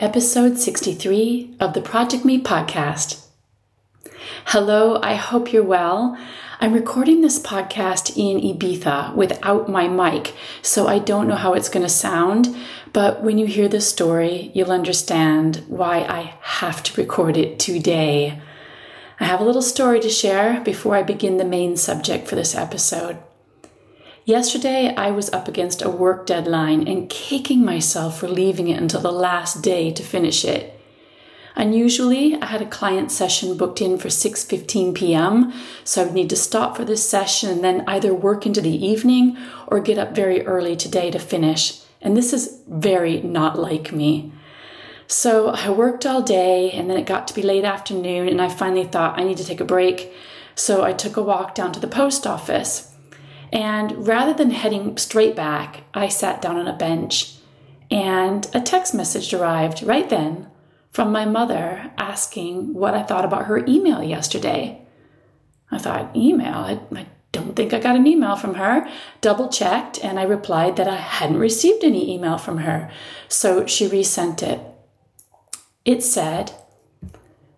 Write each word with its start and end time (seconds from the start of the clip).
episode 0.00 0.56
63 0.58 1.56
of 1.60 1.74
the 1.74 1.82
Project 1.82 2.24
Me 2.24 2.40
podcast. 2.40 3.26
Hello, 4.46 4.98
I 5.02 5.14
hope 5.14 5.52
you're 5.52 5.62
well. 5.62 6.16
I'm 6.58 6.72
recording 6.72 7.20
this 7.20 7.38
podcast 7.38 8.16
in 8.16 8.40
Ibiza 8.40 9.14
without 9.14 9.68
my 9.68 9.88
mic, 9.88 10.34
so 10.62 10.86
I 10.86 11.00
don't 11.00 11.28
know 11.28 11.34
how 11.34 11.52
it's 11.52 11.68
going 11.68 11.84
to 11.84 11.92
sound, 11.92 12.56
but 12.94 13.22
when 13.22 13.36
you 13.36 13.44
hear 13.44 13.68
the 13.68 13.82
story, 13.82 14.50
you'll 14.54 14.72
understand 14.72 15.64
why 15.68 15.98
I 15.98 16.34
have 16.40 16.82
to 16.84 16.98
record 16.98 17.36
it 17.36 17.58
today. 17.58 18.40
I 19.20 19.24
have 19.24 19.40
a 19.40 19.44
little 19.44 19.60
story 19.60 20.00
to 20.00 20.08
share 20.08 20.62
before 20.62 20.96
I 20.96 21.02
begin 21.02 21.36
the 21.36 21.44
main 21.44 21.76
subject 21.76 22.26
for 22.26 22.36
this 22.36 22.54
episode. 22.54 23.18
Yesterday, 24.24 24.94
I 24.94 25.10
was 25.10 25.32
up 25.32 25.48
against 25.48 25.82
a 25.82 25.88
work 25.88 26.26
deadline 26.26 26.86
and 26.86 27.08
kicking 27.08 27.64
myself 27.64 28.20
for 28.20 28.28
leaving 28.28 28.68
it 28.68 28.80
until 28.80 29.00
the 29.00 29.10
last 29.10 29.62
day 29.62 29.90
to 29.92 30.02
finish 30.02 30.44
it. 30.44 30.78
Unusually, 31.56 32.40
I 32.40 32.46
had 32.46 32.62
a 32.62 32.66
client 32.66 33.10
session 33.10 33.56
booked 33.56 33.80
in 33.80 33.98
for 33.98 34.08
6:15 34.08 34.94
p.m., 34.94 35.52
so 35.84 36.02
I 36.02 36.04
would 36.04 36.14
need 36.14 36.30
to 36.30 36.36
stop 36.36 36.76
for 36.76 36.84
this 36.84 37.08
session 37.08 37.50
and 37.50 37.64
then 37.64 37.82
either 37.86 38.14
work 38.14 38.44
into 38.44 38.60
the 38.60 38.86
evening 38.86 39.38
or 39.66 39.80
get 39.80 39.98
up 39.98 40.14
very 40.14 40.46
early 40.46 40.76
today 40.76 41.10
to 41.10 41.18
finish. 41.18 41.80
And 42.02 42.16
this 42.16 42.32
is 42.32 42.60
very 42.68 43.22
not 43.22 43.58
like 43.58 43.90
me. 43.90 44.32
So 45.06 45.48
I 45.48 45.70
worked 45.70 46.06
all 46.06 46.22
day 46.22 46.70
and 46.70 46.88
then 46.88 46.96
it 46.96 47.06
got 47.06 47.26
to 47.28 47.34
be 47.34 47.42
late 47.42 47.64
afternoon 47.64 48.28
and 48.28 48.40
I 48.40 48.48
finally 48.48 48.84
thought 48.84 49.18
I 49.18 49.24
need 49.24 49.38
to 49.38 49.44
take 49.44 49.60
a 49.60 49.64
break. 49.64 50.12
So 50.54 50.84
I 50.84 50.92
took 50.92 51.16
a 51.16 51.22
walk 51.22 51.54
down 51.54 51.72
to 51.72 51.80
the 51.80 51.88
post 51.88 52.26
office. 52.26 52.89
And 53.52 54.06
rather 54.06 54.32
than 54.32 54.50
heading 54.50 54.96
straight 54.96 55.34
back, 55.34 55.82
I 55.92 56.08
sat 56.08 56.40
down 56.40 56.56
on 56.56 56.68
a 56.68 56.76
bench 56.76 57.34
and 57.90 58.46
a 58.54 58.60
text 58.60 58.94
message 58.94 59.34
arrived 59.34 59.82
right 59.82 60.08
then 60.08 60.46
from 60.92 61.10
my 61.10 61.24
mother 61.24 61.90
asking 61.98 62.74
what 62.74 62.94
I 62.94 63.02
thought 63.02 63.24
about 63.24 63.46
her 63.46 63.64
email 63.66 64.02
yesterday. 64.02 64.82
I 65.70 65.78
thought, 65.78 66.14
email? 66.16 66.54
I, 66.54 66.80
I 66.94 67.06
don't 67.32 67.54
think 67.54 67.72
I 67.72 67.80
got 67.80 67.96
an 67.96 68.06
email 68.06 68.36
from 68.36 68.54
her. 68.54 68.88
Double 69.20 69.48
checked 69.48 70.02
and 70.04 70.18
I 70.18 70.24
replied 70.24 70.76
that 70.76 70.88
I 70.88 70.96
hadn't 70.96 71.38
received 71.38 71.84
any 71.84 72.12
email 72.12 72.38
from 72.38 72.58
her. 72.58 72.90
So 73.28 73.66
she 73.66 73.86
resent 73.86 74.42
it. 74.42 74.60
It 75.84 76.02
said, 76.02 76.52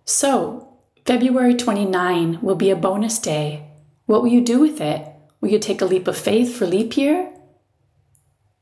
So, 0.04 0.68
February 1.04 1.54
29 1.54 2.40
will 2.40 2.54
be 2.54 2.70
a 2.70 2.77
bonus 2.77 3.18
day. 3.18 3.66
What 4.06 4.22
will 4.22 4.28
you 4.28 4.42
do 4.42 4.60
with 4.60 4.80
it? 4.80 5.11
Will 5.42 5.50
could 5.50 5.62
take 5.62 5.80
a 5.80 5.86
leap 5.86 6.06
of 6.06 6.16
faith 6.16 6.56
for 6.56 6.66
leap 6.66 6.96
year? 6.96 7.32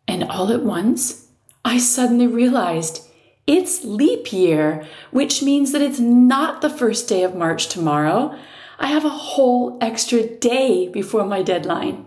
And 0.09 0.25
all 0.25 0.50
at 0.50 0.62
once, 0.62 1.28
I 1.62 1.78
suddenly 1.78 2.27
realized 2.27 3.06
it's 3.47 3.84
leap 3.84 4.33
year, 4.33 4.87
which 5.11 5.42
means 5.42 5.72
that 5.72 5.83
it's 5.83 6.00
not 6.00 6.62
the 6.62 6.70
first 6.70 7.06
day 7.06 7.22
of 7.22 7.34
March 7.34 7.69
tomorrow. 7.69 8.34
I 8.78 8.87
have 8.87 9.05
a 9.05 9.11
whole 9.11 9.77
extra 9.83 10.27
day 10.27 10.89
before 10.89 11.27
my 11.27 11.42
deadline. 11.42 12.06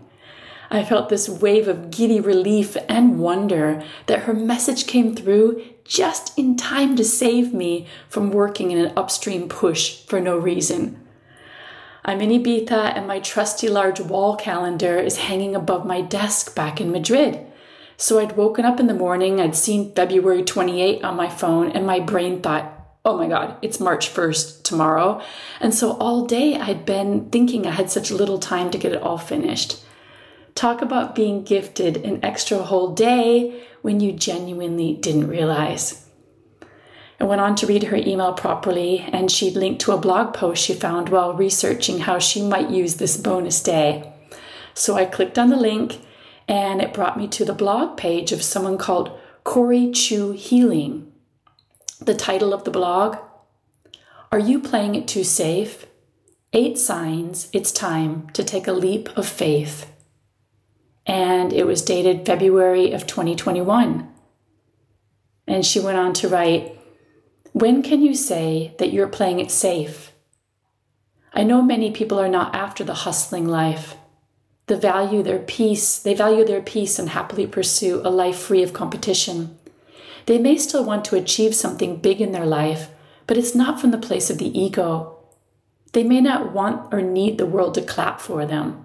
I 0.72 0.82
felt 0.82 1.08
this 1.08 1.28
wave 1.28 1.68
of 1.68 1.92
giddy 1.92 2.18
relief 2.18 2.76
and 2.88 3.20
wonder 3.20 3.84
that 4.06 4.24
her 4.24 4.34
message 4.34 4.88
came 4.88 5.14
through 5.14 5.62
just 5.84 6.36
in 6.36 6.56
time 6.56 6.96
to 6.96 7.04
save 7.04 7.54
me 7.54 7.86
from 8.08 8.32
working 8.32 8.72
in 8.72 8.78
an 8.78 8.92
upstream 8.96 9.48
push 9.48 10.04
for 10.06 10.20
no 10.20 10.36
reason. 10.36 11.03
I'm 12.06 12.20
in 12.20 12.28
Ibiza 12.30 12.96
and 12.96 13.06
my 13.06 13.18
trusty 13.18 13.68
large 13.68 13.98
wall 13.98 14.36
calendar 14.36 14.98
is 14.98 15.16
hanging 15.16 15.56
above 15.56 15.86
my 15.86 16.02
desk 16.02 16.54
back 16.54 16.78
in 16.78 16.92
Madrid. 16.92 17.46
So 17.96 18.18
I'd 18.18 18.36
woken 18.36 18.66
up 18.66 18.78
in 18.78 18.88
the 18.88 18.94
morning, 18.94 19.40
I'd 19.40 19.56
seen 19.56 19.94
February 19.94 20.42
28 20.42 21.02
on 21.02 21.16
my 21.16 21.30
phone, 21.30 21.70
and 21.70 21.86
my 21.86 22.00
brain 22.00 22.42
thought, 22.42 22.70
oh 23.06 23.16
my 23.16 23.28
God, 23.28 23.56
it's 23.62 23.80
March 23.80 24.12
1st 24.12 24.64
tomorrow. 24.64 25.22
And 25.60 25.72
so 25.72 25.92
all 25.92 26.26
day 26.26 26.58
I'd 26.58 26.84
been 26.84 27.30
thinking 27.30 27.66
I 27.66 27.70
had 27.70 27.90
such 27.90 28.10
little 28.10 28.38
time 28.38 28.70
to 28.72 28.78
get 28.78 28.92
it 28.92 29.02
all 29.02 29.18
finished. 29.18 29.82
Talk 30.54 30.82
about 30.82 31.14
being 31.14 31.42
gifted 31.42 31.96
an 31.98 32.22
extra 32.22 32.58
whole 32.58 32.94
day 32.94 33.64
when 33.80 34.00
you 34.00 34.12
genuinely 34.12 34.92
didn't 34.94 35.28
realize. 35.28 36.03
I 37.20 37.24
went 37.24 37.40
on 37.40 37.54
to 37.56 37.66
read 37.66 37.84
her 37.84 37.96
email 37.96 38.32
properly, 38.32 39.00
and 39.12 39.30
she'd 39.30 39.56
linked 39.56 39.80
to 39.82 39.92
a 39.92 39.98
blog 39.98 40.34
post 40.34 40.64
she 40.64 40.74
found 40.74 41.08
while 41.08 41.34
researching 41.34 42.00
how 42.00 42.18
she 42.18 42.42
might 42.42 42.70
use 42.70 42.96
this 42.96 43.16
bonus 43.16 43.62
day. 43.62 44.12
So 44.74 44.96
I 44.96 45.04
clicked 45.04 45.38
on 45.38 45.50
the 45.50 45.56
link, 45.56 46.00
and 46.48 46.82
it 46.82 46.94
brought 46.94 47.18
me 47.18 47.28
to 47.28 47.44
the 47.44 47.54
blog 47.54 47.96
page 47.96 48.32
of 48.32 48.42
someone 48.42 48.78
called 48.78 49.18
Corey 49.44 49.90
Chu 49.90 50.32
Healing. 50.32 51.12
The 52.00 52.14
title 52.14 52.52
of 52.52 52.64
the 52.64 52.70
blog 52.70 53.16
Are 54.32 54.38
You 54.38 54.60
Playing 54.60 54.94
It 54.94 55.06
Too 55.06 55.24
Safe? 55.24 55.86
Eight 56.52 56.78
Signs 56.78 57.48
It's 57.52 57.72
Time 57.72 58.28
to 58.30 58.44
Take 58.44 58.66
a 58.66 58.72
Leap 58.72 59.08
of 59.16 59.26
Faith 59.26 59.90
and 61.06 61.52
it 61.52 61.66
was 61.66 61.82
dated 61.82 62.26
February 62.26 62.92
of 62.92 63.06
2021. 63.06 64.08
And 65.46 65.66
she 65.66 65.80
went 65.80 65.98
on 65.98 66.14
to 66.14 66.28
write, 66.28 66.78
When 67.54 67.84
can 67.84 68.02
you 68.02 68.16
say 68.16 68.74
that 68.78 68.92
you're 68.92 69.06
playing 69.06 69.38
it 69.38 69.48
safe? 69.48 70.10
I 71.32 71.44
know 71.44 71.62
many 71.62 71.92
people 71.92 72.18
are 72.18 72.28
not 72.28 72.52
after 72.52 72.82
the 72.82 73.04
hustling 73.06 73.46
life. 73.46 73.94
They 74.66 74.74
value 74.74 75.22
their 75.22 75.38
peace, 75.38 76.00
they 76.00 76.14
value 76.14 76.44
their 76.44 76.60
peace 76.60 76.98
and 76.98 77.10
happily 77.10 77.46
pursue 77.46 78.00
a 78.04 78.10
life 78.10 78.38
free 78.38 78.64
of 78.64 78.72
competition. 78.72 79.56
They 80.26 80.36
may 80.36 80.56
still 80.56 80.84
want 80.84 81.04
to 81.04 81.16
achieve 81.16 81.54
something 81.54 81.98
big 81.98 82.20
in 82.20 82.32
their 82.32 82.44
life, 82.44 82.90
but 83.28 83.36
it's 83.36 83.54
not 83.54 83.80
from 83.80 83.92
the 83.92 83.98
place 83.98 84.30
of 84.30 84.38
the 84.38 84.58
ego. 84.58 85.16
They 85.92 86.02
may 86.02 86.20
not 86.20 86.52
want 86.52 86.92
or 86.92 87.02
need 87.02 87.38
the 87.38 87.46
world 87.46 87.74
to 87.74 87.82
clap 87.82 88.20
for 88.20 88.44
them 88.46 88.83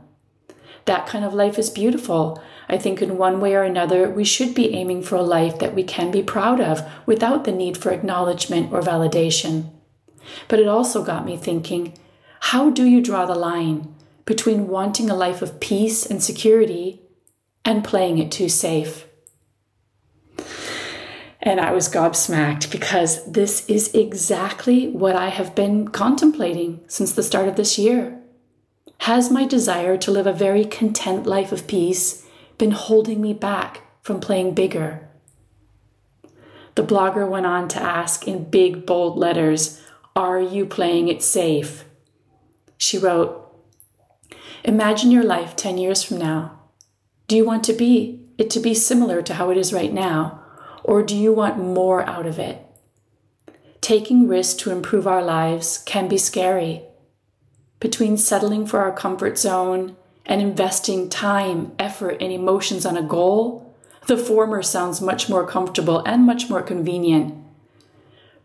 that 0.86 1.08
kind 1.08 1.24
of 1.24 1.34
life 1.34 1.58
is 1.58 1.70
beautiful. 1.70 2.42
I 2.68 2.78
think 2.78 3.02
in 3.02 3.18
one 3.18 3.40
way 3.40 3.56
or 3.56 3.64
another, 3.64 4.10
we 4.10 4.24
should 4.24 4.54
be 4.54 4.74
aiming 4.74 5.04
for 5.04 5.16
a 5.16 5.22
life 5.22 5.60
that 5.60 5.74
we 5.74 5.84
can 5.84 6.12
be 6.12 6.24
proud 6.24 6.60
of 6.60 6.82
without 7.06 7.44
the 7.44 7.52
need 7.52 7.78
for 7.78 7.92
acknowledgement 7.92 8.72
or 8.72 8.82
validation. 8.82 9.72
But 10.48 10.60
it 10.60 10.68
also 10.68 11.04
got 11.04 11.26
me 11.26 11.38
thinking 11.38 11.94
how 12.42 12.70
do 12.70 12.86
you 12.86 13.02
draw 13.02 13.26
the 13.26 13.36
line 13.36 13.94
between 14.26 14.68
wanting 14.68 15.10
a 15.10 15.16
life 15.16 15.42
of 15.42 15.60
peace 15.60 16.06
and 16.06 16.24
security 16.24 17.02
and 17.66 17.84
playing 17.84 18.18
it 18.18 18.32
too 18.32 18.50
safe? 18.50 19.06
And 21.42 21.60
I 21.60 21.72
was 21.72 21.90
gobsmacked 21.90 22.72
because 22.72 23.32
this 23.32 23.66
is 23.68 23.94
exactly 23.94 24.90
what 24.90 25.16
I 25.16 25.30
have 25.30 25.56
been 25.56 25.88
contemplating 25.88 26.82
since 26.88 27.14
the 27.14 27.24
start 27.24 27.48
of 27.48 27.56
this 27.56 27.78
year. 27.80 28.19
Has 29.04 29.32
my 29.32 29.46
desire 29.46 29.98
to 29.98 30.12
live 30.12 30.28
a 30.28 30.34
very 30.34 30.66
content 30.66 31.26
life 31.26 31.52
of 31.54 31.68
peace 31.68 32.28
been 32.58 32.72
holding 32.72 33.22
me 33.22 33.34
back 33.34 33.82
from 34.02 34.20
playing 34.20 34.54
bigger? 34.54 35.08
The 36.76 36.84
blogger 36.84 37.28
went 37.28 37.46
on 37.46 37.70
to 37.70 37.82
ask 37.82 38.28
in 38.28 38.50
big, 38.50 38.86
bold 38.86 39.18
letters, 39.18 39.82
Are 40.18 40.42
you 40.42 40.66
playing 40.66 41.08
it 41.08 41.24
safe? 41.24 41.86
She 42.78 42.98
wrote, 42.98 43.46
Imagine 44.66 45.12
your 45.12 45.24
life 45.24 45.56
10 45.56 45.78
years 45.78 46.04
from 46.04 46.18
now. 46.18 46.60
Do 47.28 47.38
you 47.38 47.46
want 47.46 47.64
to 47.66 47.74
be 47.74 48.28
it 48.38 48.50
to 48.52 48.60
be 48.60 48.74
similar 48.74 49.22
to 49.22 49.34
how 49.34 49.50
it 49.50 49.58
is 49.58 49.74
right 49.74 49.94
now, 49.94 50.44
or 50.84 51.04
do 51.04 51.16
you 51.16 51.32
want 51.32 51.58
more 51.58 52.06
out 52.06 52.26
of 52.26 52.38
it? 52.38 52.66
Taking 53.80 54.28
risks 54.28 54.62
to 54.62 54.72
improve 54.72 55.08
our 55.08 55.24
lives 55.24 55.78
can 55.78 56.10
be 56.10 56.18
scary 56.18 56.84
between 57.80 58.18
settling 58.18 58.66
for 58.66 58.80
our 58.80 58.92
comfort 58.92 59.38
zone 59.38 59.96
and 60.26 60.42
investing 60.42 61.10
time, 61.10 61.72
effort, 61.80 62.18
and 62.22 62.32
emotions 62.32 62.86
on 62.86 62.98
a 62.98 63.02
goal, 63.02 63.74
the 64.08 64.18
former 64.18 64.62
sounds 64.62 65.02
much 65.02 65.30
more 65.30 65.46
comfortable 65.46 66.00
and 66.06 66.26
much 66.26 66.50
more 66.50 66.62
convenient. 66.62 67.36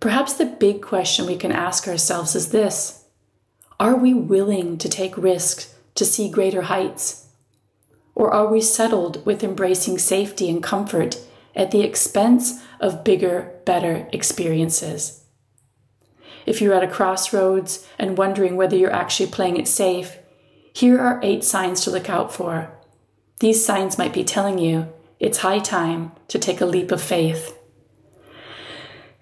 Perhaps 0.01 0.35
the 0.35 0.47
big 0.47 0.83
question 0.83 1.27
we 1.27 1.37
can 1.37 1.53
ask 1.53 1.89
ourselves 1.89 2.35
is 2.35 2.51
this 2.51 3.05
Are 3.81 3.97
we 3.97 4.15
willing 4.15 4.79
to 4.79 4.89
take 4.89 5.17
risks 5.17 5.75
to 5.95 6.05
see 6.05 6.31
greater 6.31 6.63
heights? 6.63 7.29
Or 8.15 8.33
are 8.33 8.47
we 8.47 8.61
settled 8.61 9.25
with 9.27 9.43
embracing 9.43 9.99
safety 9.99 10.49
and 10.49 10.63
comfort 10.63 11.19
at 11.57 11.71
the 11.71 11.81
expense 11.81 12.63
of 12.81 13.03
bigger, 13.03 13.53
better 13.65 14.09
experiences? 14.13 15.24
If 16.47 16.61
you're 16.61 16.75
at 16.75 16.83
a 16.83 16.89
crossroads 16.89 17.87
and 17.99 18.19
wondering 18.19 18.57
whether 18.57 18.77
you're 18.77 18.93
actually 18.93 19.31
playing 19.31 19.57
it 19.57 19.69
safe, 19.69 20.19
here 20.73 21.01
are 21.01 21.21
eight 21.23 21.45
signs 21.45 21.83
to 21.83 21.91
look 21.91 22.11
out 22.11 22.33
for. 22.33 22.71
These 23.41 23.65
signs 23.65 23.99
might 23.99 24.13
be 24.13 24.25
telling 24.25 24.59
you 24.59 24.93
it's 25.21 25.39
high 25.39 25.61
time 25.61 26.13
to 26.29 26.39
take 26.39 26.61
a 26.61 26.67
leap 26.67 26.91
of 26.91 27.01
faith. 27.01 27.59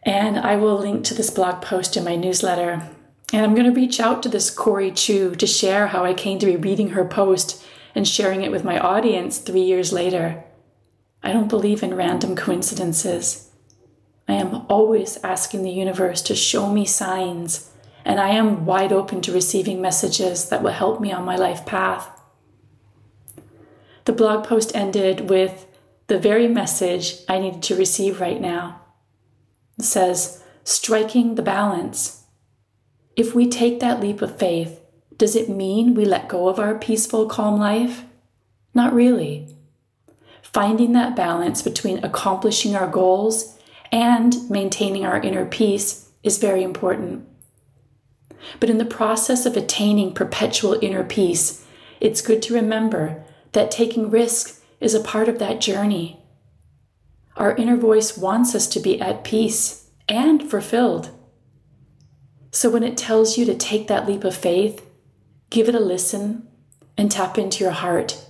And 0.04 0.38
I 0.38 0.56
will 0.56 0.78
link 0.78 1.04
to 1.04 1.14
this 1.14 1.30
blog 1.30 1.62
post 1.62 1.96
in 1.96 2.04
my 2.04 2.16
newsletter. 2.16 2.88
And 3.32 3.44
I'm 3.44 3.54
going 3.54 3.72
to 3.72 3.80
reach 3.80 4.00
out 4.00 4.22
to 4.22 4.28
this 4.28 4.50
Corey 4.50 4.90
Chu 4.90 5.34
to 5.36 5.46
share 5.46 5.88
how 5.88 6.04
I 6.04 6.12
came 6.12 6.38
to 6.40 6.46
be 6.46 6.56
reading 6.56 6.90
her 6.90 7.04
post 7.04 7.64
and 7.94 8.06
sharing 8.06 8.42
it 8.42 8.50
with 8.50 8.64
my 8.64 8.78
audience 8.78 9.38
three 9.38 9.62
years 9.62 9.92
later. 9.92 10.42
I 11.22 11.32
don't 11.32 11.48
believe 11.48 11.82
in 11.82 11.94
random 11.94 12.34
coincidences. 12.34 13.51
I 14.32 14.36
am 14.36 14.64
always 14.70 15.18
asking 15.22 15.62
the 15.62 15.70
universe 15.70 16.22
to 16.22 16.34
show 16.34 16.72
me 16.72 16.86
signs, 16.86 17.70
and 18.02 18.18
I 18.18 18.30
am 18.30 18.64
wide 18.64 18.90
open 18.90 19.20
to 19.22 19.32
receiving 19.32 19.82
messages 19.82 20.48
that 20.48 20.62
will 20.62 20.70
help 20.70 21.02
me 21.02 21.12
on 21.12 21.26
my 21.26 21.36
life 21.36 21.66
path. 21.66 22.08
The 24.06 24.14
blog 24.14 24.46
post 24.46 24.74
ended 24.74 25.28
with 25.28 25.66
the 26.06 26.18
very 26.18 26.48
message 26.48 27.16
I 27.28 27.40
needed 27.40 27.62
to 27.64 27.76
receive 27.76 28.22
right 28.22 28.40
now. 28.40 28.80
It 29.78 29.84
says, 29.84 30.42
striking 30.64 31.34
the 31.34 31.42
balance. 31.42 32.24
If 33.14 33.34
we 33.34 33.50
take 33.50 33.80
that 33.80 34.00
leap 34.00 34.22
of 34.22 34.38
faith, 34.38 34.80
does 35.18 35.36
it 35.36 35.50
mean 35.50 35.92
we 35.92 36.06
let 36.06 36.30
go 36.30 36.48
of 36.48 36.58
our 36.58 36.78
peaceful, 36.78 37.26
calm 37.26 37.60
life? 37.60 38.04
Not 38.72 38.94
really. 38.94 39.54
Finding 40.40 40.92
that 40.92 41.14
balance 41.14 41.60
between 41.60 42.02
accomplishing 42.02 42.74
our 42.74 42.88
goals 42.88 43.58
and 43.92 44.50
maintaining 44.50 45.04
our 45.04 45.20
inner 45.20 45.44
peace 45.44 46.10
is 46.22 46.38
very 46.38 46.62
important. 46.62 47.28
But 48.58 48.70
in 48.70 48.78
the 48.78 48.84
process 48.84 49.46
of 49.46 49.56
attaining 49.56 50.14
perpetual 50.14 50.78
inner 50.82 51.04
peace, 51.04 51.64
it's 52.00 52.22
good 52.22 52.42
to 52.42 52.54
remember 52.54 53.24
that 53.52 53.70
taking 53.70 54.10
risk 54.10 54.60
is 54.80 54.94
a 54.94 55.00
part 55.00 55.28
of 55.28 55.38
that 55.38 55.60
journey. 55.60 56.20
Our 57.36 57.54
inner 57.54 57.76
voice 57.76 58.16
wants 58.16 58.54
us 58.54 58.66
to 58.68 58.80
be 58.80 59.00
at 59.00 59.24
peace 59.24 59.90
and 60.08 60.50
fulfilled. 60.50 61.10
So 62.50 62.68
when 62.68 62.82
it 62.82 62.96
tells 62.96 63.38
you 63.38 63.44
to 63.46 63.54
take 63.54 63.88
that 63.88 64.06
leap 64.06 64.24
of 64.24 64.34
faith, 64.34 64.84
give 65.50 65.68
it 65.68 65.74
a 65.74 65.80
listen 65.80 66.48
and 66.98 67.10
tap 67.10 67.38
into 67.38 67.62
your 67.62 67.72
heart. 67.72 68.26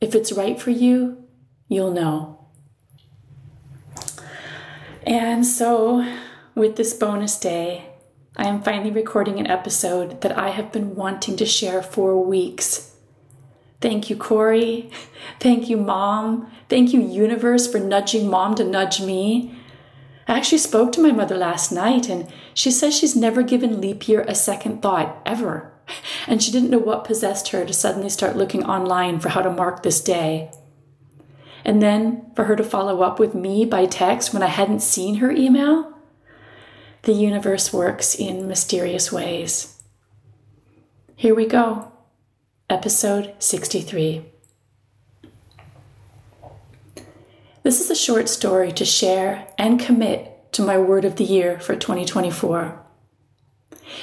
If 0.00 0.14
it's 0.14 0.32
right 0.32 0.60
for 0.60 0.70
you, 0.70 1.24
you'll 1.68 1.92
know. 1.92 2.45
And 5.06 5.46
so, 5.46 6.04
with 6.56 6.74
this 6.74 6.92
bonus 6.92 7.38
day, 7.38 7.90
I 8.36 8.48
am 8.48 8.60
finally 8.60 8.90
recording 8.90 9.38
an 9.38 9.46
episode 9.46 10.20
that 10.22 10.36
I 10.36 10.50
have 10.50 10.72
been 10.72 10.96
wanting 10.96 11.36
to 11.36 11.46
share 11.46 11.80
for 11.80 12.20
weeks. 12.20 12.92
Thank 13.80 14.10
you, 14.10 14.16
Corey. 14.16 14.90
Thank 15.40 15.70
you, 15.70 15.76
Mom. 15.76 16.50
Thank 16.68 16.92
you, 16.92 17.00
Universe, 17.00 17.70
for 17.70 17.78
nudging 17.78 18.28
Mom 18.28 18.56
to 18.56 18.64
nudge 18.64 19.00
me. 19.00 19.56
I 20.26 20.36
actually 20.36 20.58
spoke 20.58 20.90
to 20.92 21.00
my 21.00 21.12
mother 21.12 21.36
last 21.36 21.70
night, 21.70 22.08
and 22.08 22.26
she 22.52 22.72
says 22.72 22.98
she's 22.98 23.14
never 23.14 23.44
given 23.44 23.80
leap 23.80 24.08
year 24.08 24.22
a 24.22 24.34
second 24.34 24.82
thought, 24.82 25.22
ever. 25.24 25.72
And 26.26 26.42
she 26.42 26.50
didn't 26.50 26.70
know 26.70 26.78
what 26.78 27.04
possessed 27.04 27.50
her 27.50 27.64
to 27.64 27.72
suddenly 27.72 28.08
start 28.08 28.36
looking 28.36 28.64
online 28.64 29.20
for 29.20 29.28
how 29.28 29.42
to 29.42 29.50
mark 29.50 29.84
this 29.84 30.00
day. 30.00 30.50
And 31.66 31.82
then 31.82 32.30
for 32.36 32.44
her 32.44 32.54
to 32.54 32.62
follow 32.62 33.02
up 33.02 33.18
with 33.18 33.34
me 33.34 33.64
by 33.64 33.86
text 33.86 34.32
when 34.32 34.42
I 34.42 34.46
hadn't 34.46 34.80
seen 34.80 35.16
her 35.16 35.32
email? 35.32 35.92
The 37.02 37.12
universe 37.12 37.72
works 37.72 38.14
in 38.14 38.46
mysterious 38.46 39.10
ways. 39.10 39.76
Here 41.16 41.34
we 41.34 41.44
go. 41.44 41.90
Episode 42.70 43.34
63. 43.40 44.26
This 47.64 47.80
is 47.80 47.90
a 47.90 47.96
short 47.96 48.28
story 48.28 48.70
to 48.70 48.84
share 48.84 49.48
and 49.58 49.80
commit 49.80 50.52
to 50.52 50.62
my 50.62 50.78
word 50.78 51.04
of 51.04 51.16
the 51.16 51.24
year 51.24 51.58
for 51.58 51.74
2024. 51.74 52.80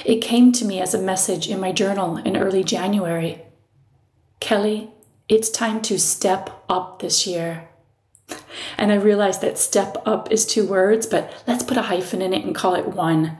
It 0.04 0.20
came 0.20 0.52
to 0.52 0.66
me 0.66 0.82
as 0.82 0.92
a 0.92 1.00
message 1.00 1.48
in 1.48 1.60
my 1.60 1.72
journal 1.72 2.18
in 2.18 2.36
early 2.36 2.62
January. 2.62 3.40
Kelly, 4.38 4.90
it's 5.28 5.50
time 5.50 5.80
to 5.82 5.98
step 5.98 6.64
up 6.68 7.00
this 7.00 7.26
year. 7.26 7.68
And 8.76 8.92
I 8.92 8.96
realized 8.96 9.40
that 9.40 9.58
step 9.58 9.96
up 10.06 10.30
is 10.30 10.46
two 10.46 10.66
words, 10.66 11.06
but 11.06 11.32
let's 11.46 11.62
put 11.62 11.76
a 11.76 11.82
hyphen 11.82 12.22
in 12.22 12.32
it 12.32 12.44
and 12.44 12.54
call 12.54 12.74
it 12.74 12.88
one. 12.88 13.38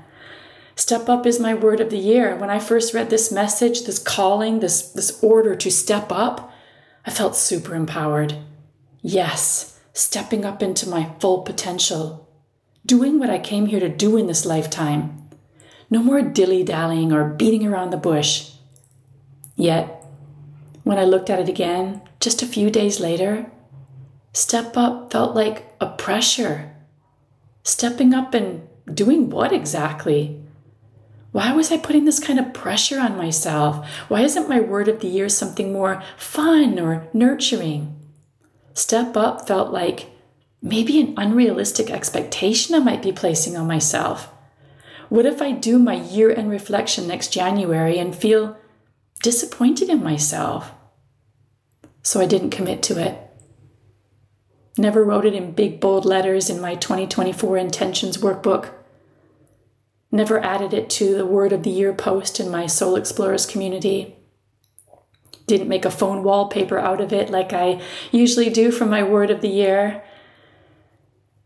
Step 0.76 1.08
up 1.08 1.24
is 1.24 1.38
my 1.38 1.54
word 1.54 1.80
of 1.80 1.90
the 1.90 1.98
year. 1.98 2.36
When 2.36 2.50
I 2.50 2.58
first 2.58 2.94
read 2.94 3.10
this 3.10 3.30
message, 3.30 3.84
this 3.84 3.98
calling, 3.98 4.60
this, 4.60 4.90
this 4.90 5.22
order 5.22 5.54
to 5.54 5.70
step 5.70 6.10
up, 6.10 6.52
I 7.06 7.10
felt 7.10 7.36
super 7.36 7.74
empowered. 7.74 8.38
Yes, 9.00 9.78
stepping 9.92 10.44
up 10.44 10.62
into 10.62 10.88
my 10.88 11.12
full 11.20 11.42
potential. 11.42 12.28
Doing 12.86 13.18
what 13.18 13.30
I 13.30 13.38
came 13.38 13.66
here 13.66 13.80
to 13.80 13.88
do 13.88 14.16
in 14.16 14.26
this 14.26 14.44
lifetime. 14.44 15.28
No 15.90 16.02
more 16.02 16.22
dilly 16.22 16.64
dallying 16.64 17.12
or 17.12 17.28
beating 17.28 17.66
around 17.66 17.90
the 17.90 17.96
bush. 17.96 18.50
Yet, 19.54 20.03
when 20.84 20.98
I 20.98 21.04
looked 21.04 21.30
at 21.30 21.40
it 21.40 21.48
again, 21.48 22.02
just 22.20 22.42
a 22.42 22.46
few 22.46 22.70
days 22.70 23.00
later, 23.00 23.50
step 24.32 24.76
up 24.76 25.10
felt 25.10 25.34
like 25.34 25.74
a 25.80 25.86
pressure. 25.86 26.70
Stepping 27.62 28.14
up 28.14 28.34
and 28.34 28.68
doing 28.92 29.30
what 29.30 29.52
exactly? 29.52 30.40
Why 31.32 31.52
was 31.52 31.72
I 31.72 31.78
putting 31.78 32.04
this 32.04 32.20
kind 32.20 32.38
of 32.38 32.54
pressure 32.54 33.00
on 33.00 33.16
myself? 33.16 33.88
Why 34.08 34.20
isn't 34.20 34.48
my 34.48 34.60
word 34.60 34.86
of 34.86 35.00
the 35.00 35.08
year 35.08 35.28
something 35.28 35.72
more 35.72 36.02
fun 36.16 36.78
or 36.78 37.08
nurturing? 37.12 37.98
Step 38.74 39.16
up 39.16 39.48
felt 39.48 39.72
like 39.72 40.10
maybe 40.62 41.00
an 41.00 41.14
unrealistic 41.16 41.90
expectation 41.90 42.74
I 42.74 42.78
might 42.78 43.02
be 43.02 43.10
placing 43.10 43.56
on 43.56 43.66
myself. 43.66 44.30
What 45.08 45.26
if 45.26 45.40
I 45.40 45.52
do 45.52 45.78
my 45.78 45.94
year 45.94 46.30
end 46.30 46.50
reflection 46.50 47.08
next 47.08 47.32
January 47.32 47.98
and 47.98 48.14
feel 48.14 48.56
disappointed 49.24 49.88
in 49.88 50.04
myself? 50.04 50.70
So 52.02 52.20
I 52.20 52.26
didn't 52.26 52.50
commit 52.50 52.80
to 52.84 53.00
it. 53.00 53.18
Never 54.78 55.02
wrote 55.02 55.24
it 55.24 55.34
in 55.34 55.50
big 55.52 55.80
bold 55.80 56.04
letters 56.04 56.48
in 56.48 56.60
my 56.60 56.76
2024 56.76 57.56
intentions 57.56 58.18
workbook 58.18 58.70
Never 60.14 60.38
added 60.38 60.72
it 60.72 60.88
to 60.90 61.16
the 61.16 61.26
word 61.26 61.52
of 61.52 61.64
the 61.64 61.70
year 61.70 61.92
post 61.92 62.38
in 62.38 62.48
my 62.48 62.68
Soul 62.68 62.94
Explorers 62.94 63.46
community. 63.46 64.14
Didn't 65.48 65.68
make 65.68 65.84
a 65.84 65.90
phone 65.90 66.22
wallpaper 66.22 66.78
out 66.78 67.00
of 67.00 67.12
it 67.12 67.30
like 67.30 67.52
I 67.52 67.82
usually 68.12 68.48
do 68.48 68.70
for 68.70 68.86
my 68.86 69.02
word 69.02 69.32
of 69.32 69.40
the 69.40 69.48
year. 69.48 70.04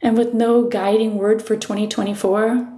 And 0.02 0.18
with 0.18 0.34
no 0.34 0.68
guiding 0.68 1.16
word 1.16 1.40
for 1.40 1.56
2024, 1.56 2.68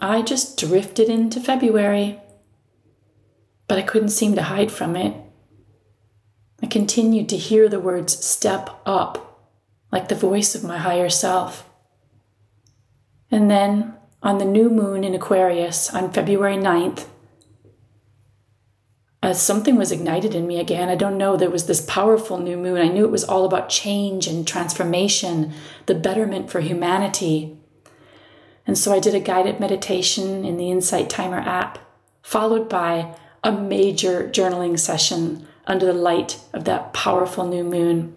I 0.00 0.22
just 0.22 0.58
drifted 0.58 1.10
into 1.10 1.40
February. 1.40 2.22
But 3.66 3.78
I 3.78 3.82
couldn't 3.82 4.10
seem 4.10 4.34
to 4.34 4.42
hide 4.42 4.70
from 4.70 4.96
it. 4.96 5.14
I 6.62 6.66
continued 6.66 7.28
to 7.30 7.36
hear 7.36 7.68
the 7.68 7.80
words 7.80 8.24
step 8.24 8.70
up, 8.86 9.50
like 9.90 10.08
the 10.08 10.14
voice 10.14 10.54
of 10.54 10.64
my 10.64 10.78
higher 10.78 11.10
self. 11.10 11.68
And 13.30 13.50
then 13.50 13.94
on 14.22 14.38
the 14.38 14.44
new 14.44 14.70
moon 14.70 15.04
in 15.04 15.14
Aquarius 15.14 15.92
on 15.92 16.12
February 16.12 16.56
9th, 16.56 17.06
uh, 19.24 19.32
something 19.32 19.76
was 19.76 19.90
ignited 19.90 20.34
in 20.34 20.46
me 20.46 20.60
again. 20.60 20.90
I 20.90 20.96
don't 20.96 21.16
know. 21.16 21.34
There 21.34 21.48
was 21.48 21.66
this 21.66 21.80
powerful 21.80 22.38
new 22.38 22.58
moon. 22.58 22.78
I 22.78 22.88
knew 22.88 23.04
it 23.04 23.10
was 23.10 23.24
all 23.24 23.46
about 23.46 23.70
change 23.70 24.26
and 24.26 24.46
transformation, 24.46 25.54
the 25.86 25.94
betterment 25.94 26.50
for 26.50 26.60
humanity. 26.60 27.56
And 28.66 28.76
so 28.76 28.92
I 28.92 29.00
did 29.00 29.14
a 29.14 29.20
guided 29.20 29.60
meditation 29.60 30.44
in 30.44 30.58
the 30.58 30.70
Insight 30.70 31.08
Timer 31.08 31.40
app, 31.40 31.78
followed 32.22 32.68
by 32.68 33.16
a 33.44 33.52
major 33.52 34.28
journaling 34.30 34.78
session 34.78 35.46
under 35.66 35.86
the 35.86 35.92
light 35.92 36.40
of 36.54 36.64
that 36.64 36.94
powerful 36.94 37.46
new 37.46 37.62
moon. 37.62 38.16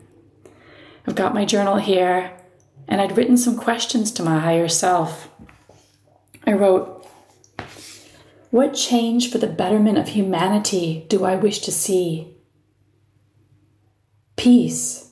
I've 1.05 1.15
got 1.15 1.33
my 1.33 1.43
journal 1.43 1.75
here, 1.75 2.31
and 2.87 3.01
I'd 3.01 3.17
written 3.17 3.37
some 3.37 3.57
questions 3.57 4.11
to 4.13 4.23
my 4.23 4.39
higher 4.39 4.69
self. 4.69 5.29
I 6.45 6.53
wrote, 6.53 7.05
What 8.51 8.73
change 8.73 9.29
for 9.29 9.37
the 9.37 9.47
betterment 9.47 9.97
of 9.97 10.09
humanity 10.09 11.05
do 11.09 11.25
I 11.25 11.35
wish 11.35 11.59
to 11.59 11.71
see? 11.73 12.33
Peace, 14.37 15.11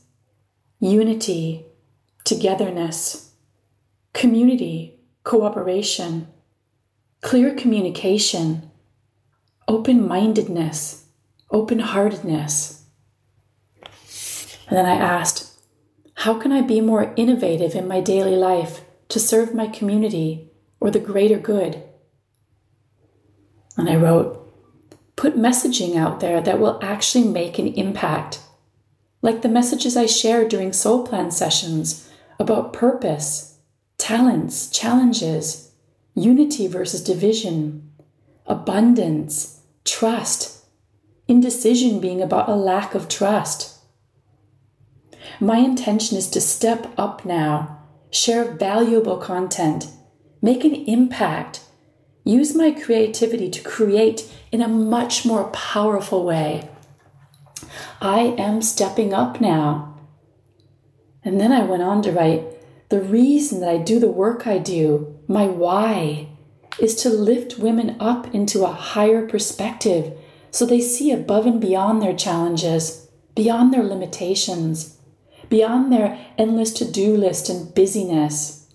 unity, 0.80 1.66
togetherness, 2.24 3.34
community, 4.14 5.00
cooperation, 5.24 6.28
clear 7.22 7.54
communication, 7.54 8.72
open 9.68 10.08
mindedness, 10.08 11.06
open 11.52 11.80
heartedness. 11.80 12.86
And 14.68 14.78
then 14.78 14.86
I 14.86 14.96
asked, 14.96 15.60
How 16.16 16.40
can 16.40 16.52
I 16.52 16.62
be 16.62 16.82
more 16.82 17.14
innovative 17.16 17.76
in 17.76 17.88
my 17.88 18.02
daily 18.02 18.36
life 18.36 18.82
to 19.10 19.20
serve 19.20 19.54
my 19.54 19.68
community 19.68 20.52
or 20.80 20.92
the 20.92 21.00
greater 21.00 21.40
good. 21.40 21.82
And 23.78 23.90
I 23.90 23.96
wrote, 23.96 24.42
put 25.16 25.38
messaging 25.38 25.96
out 25.96 26.20
there 26.20 26.42
that 26.42 26.60
will 26.60 26.80
actually 26.82 27.26
make 27.26 27.58
an 27.58 27.68
impact, 27.68 28.42
like 29.22 29.42
the 29.42 29.50
messages 29.50 29.98
I 29.98 30.06
share 30.06 30.48
during 30.48 30.74
soul 30.74 31.06
plan 31.06 31.32
sessions 31.32 32.10
about 32.40 32.74
purpose, 32.74 33.58
talents, 33.98 34.70
challenges, 34.70 35.72
unity 36.14 36.68
versus 36.68 37.04
division, 37.04 37.92
abundance, 38.46 39.62
trust, 39.84 40.66
indecision 41.28 42.00
being 42.00 42.22
about 42.22 42.50
a 42.50 42.56
lack 42.56 42.96
of 42.96 43.10
trust. 43.10 43.80
My 45.40 45.58
intention 45.58 46.18
is 46.18 46.30
to 46.30 46.42
step 46.42 46.94
up 46.98 47.26
now 47.26 47.76
share 48.16 48.46
valuable 48.54 49.18
content, 49.18 49.88
make 50.42 50.64
an 50.64 50.74
impact, 50.74 51.60
use 52.24 52.56
my 52.56 52.72
creativity 52.72 53.50
to 53.50 53.62
create 53.62 54.32
in 54.52 54.62
a 54.62 54.68
much 54.68 55.26
more 55.26 55.50
powerful 55.50 56.24
way. 56.24 56.70
I 58.02 58.36
am 58.38 58.62
stepping 58.62 59.14
up 59.14 59.42
now. 59.42 60.00
And 61.24 61.42
then 61.42 61.52
I 61.52 61.64
went 61.66 61.84
on 61.84 62.02
to 62.04 62.12
write 62.12 62.44
the 62.90 63.02
reason 63.02 63.60
that 63.60 63.70
I 63.70 63.78
do 63.78 64.00
the 64.00 64.08
work 64.08 64.48
I 64.48 64.60
do, 64.60 65.20
my 65.28 65.48
why, 65.48 66.30
is 66.80 66.96
to 66.96 67.10
lift 67.10 67.60
women 67.60 67.96
up 68.00 68.34
into 68.34 68.64
a 68.64 68.72
higher 68.72 69.28
perspective 69.28 70.18
so 70.52 70.66
they 70.66 70.82
see 70.82 71.12
above 71.12 71.46
and 71.46 71.60
beyond 71.60 72.02
their 72.02 72.16
challenges, 72.16 73.10
beyond 73.36 73.74
their 73.74 73.84
limitations, 73.84 74.98
beyond 75.50 75.92
their 75.92 76.18
endless 76.38 76.72
to 76.72 76.90
do 76.90 77.16
list 77.16 77.50
and 77.50 77.74
busyness. 77.76 78.74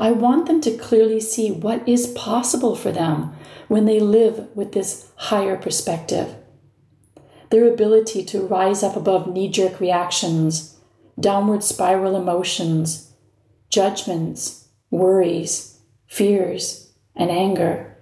I 0.00 0.12
want 0.12 0.46
them 0.46 0.60
to 0.62 0.76
clearly 0.76 1.20
see 1.20 1.50
what 1.50 1.86
is 1.88 2.06
possible 2.08 2.74
for 2.74 2.92
them 2.92 3.34
when 3.68 3.84
they 3.84 4.00
live 4.00 4.48
with 4.54 4.72
this 4.72 5.10
higher 5.16 5.56
perspective. 5.56 6.34
Their 7.50 7.72
ability 7.72 8.24
to 8.26 8.46
rise 8.46 8.82
up 8.82 8.96
above 8.96 9.26
knee 9.26 9.48
jerk 9.48 9.80
reactions, 9.80 10.76
downward 11.18 11.64
spiral 11.64 12.16
emotions, 12.16 13.12
judgments, 13.70 14.68
worries, 14.90 15.80
fears, 16.06 16.87
and 17.18 17.30
anger. 17.30 17.98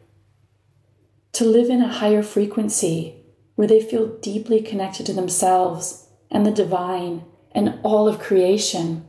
To 1.32 1.44
live 1.44 1.68
in 1.68 1.82
a 1.82 1.92
higher 1.92 2.22
frequency 2.22 3.24
where 3.56 3.66
they 3.66 3.80
feel 3.80 4.18
deeply 4.18 4.60
connected 4.60 5.06
to 5.06 5.12
themselves 5.12 6.08
and 6.30 6.46
the 6.46 6.50
divine 6.52 7.24
and 7.52 7.80
all 7.82 8.06
of 8.06 8.20
creation. 8.20 9.08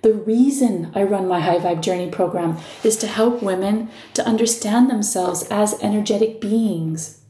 The 0.00 0.14
reason 0.14 0.90
I 0.94 1.04
run 1.04 1.28
my 1.28 1.38
High 1.40 1.58
Vibe 1.58 1.82
Journey 1.82 2.10
program 2.10 2.58
is 2.82 2.96
to 2.96 3.06
help 3.06 3.42
women 3.42 3.88
to 4.14 4.26
understand 4.26 4.90
themselves 4.90 5.44
as 5.44 5.80
energetic 5.80 6.40
beings. 6.40 7.20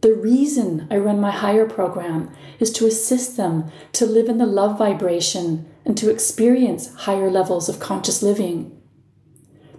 The 0.00 0.14
reason 0.14 0.86
I 0.92 0.98
run 0.98 1.20
my 1.20 1.32
higher 1.32 1.66
program 1.66 2.30
is 2.60 2.70
to 2.74 2.86
assist 2.86 3.36
them 3.36 3.72
to 3.94 4.06
live 4.06 4.28
in 4.28 4.38
the 4.38 4.46
love 4.46 4.78
vibration 4.78 5.66
and 5.84 5.98
to 5.98 6.10
experience 6.10 6.94
higher 6.94 7.30
levels 7.30 7.68
of 7.68 7.80
conscious 7.80 8.22
living. 8.22 8.77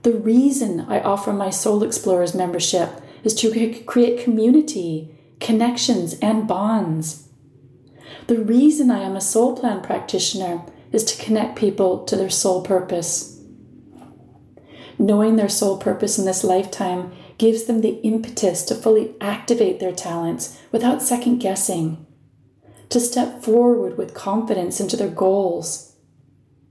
The 0.03 0.13
reason 0.13 0.81
I 0.81 1.01
offer 1.01 1.33
my 1.33 1.49
Soul 1.49 1.83
Explorers 1.83 2.33
membership 2.33 3.01
is 3.23 3.33
to 3.35 3.83
create 3.85 4.23
community, 4.23 5.13
connections, 5.41 6.13
and 6.21 6.47
bonds. 6.47 7.27
The 8.27 8.39
reason 8.39 8.91
I 8.91 9.01
am 9.01 9.17
a 9.17 9.21
soul 9.21 9.57
plan 9.57 9.81
practitioner 9.81 10.63
is 10.93 11.03
to 11.03 11.23
connect 11.23 11.57
people 11.57 12.05
to 12.05 12.15
their 12.15 12.29
soul 12.29 12.61
purpose. 12.61 13.43
Knowing 14.97 15.35
their 15.35 15.49
soul 15.49 15.77
purpose 15.77 16.17
in 16.17 16.25
this 16.25 16.43
lifetime 16.43 17.11
gives 17.37 17.65
them 17.65 17.81
the 17.81 18.01
impetus 18.01 18.63
to 18.63 18.75
fully 18.75 19.15
activate 19.19 19.79
their 19.79 19.93
talents 19.93 20.61
without 20.71 21.01
second 21.01 21.39
guessing, 21.39 22.05
to 22.89 22.99
step 22.99 23.43
forward 23.43 23.97
with 23.97 24.13
confidence 24.13 24.79
into 24.79 24.95
their 24.95 25.09
goals, 25.09 25.95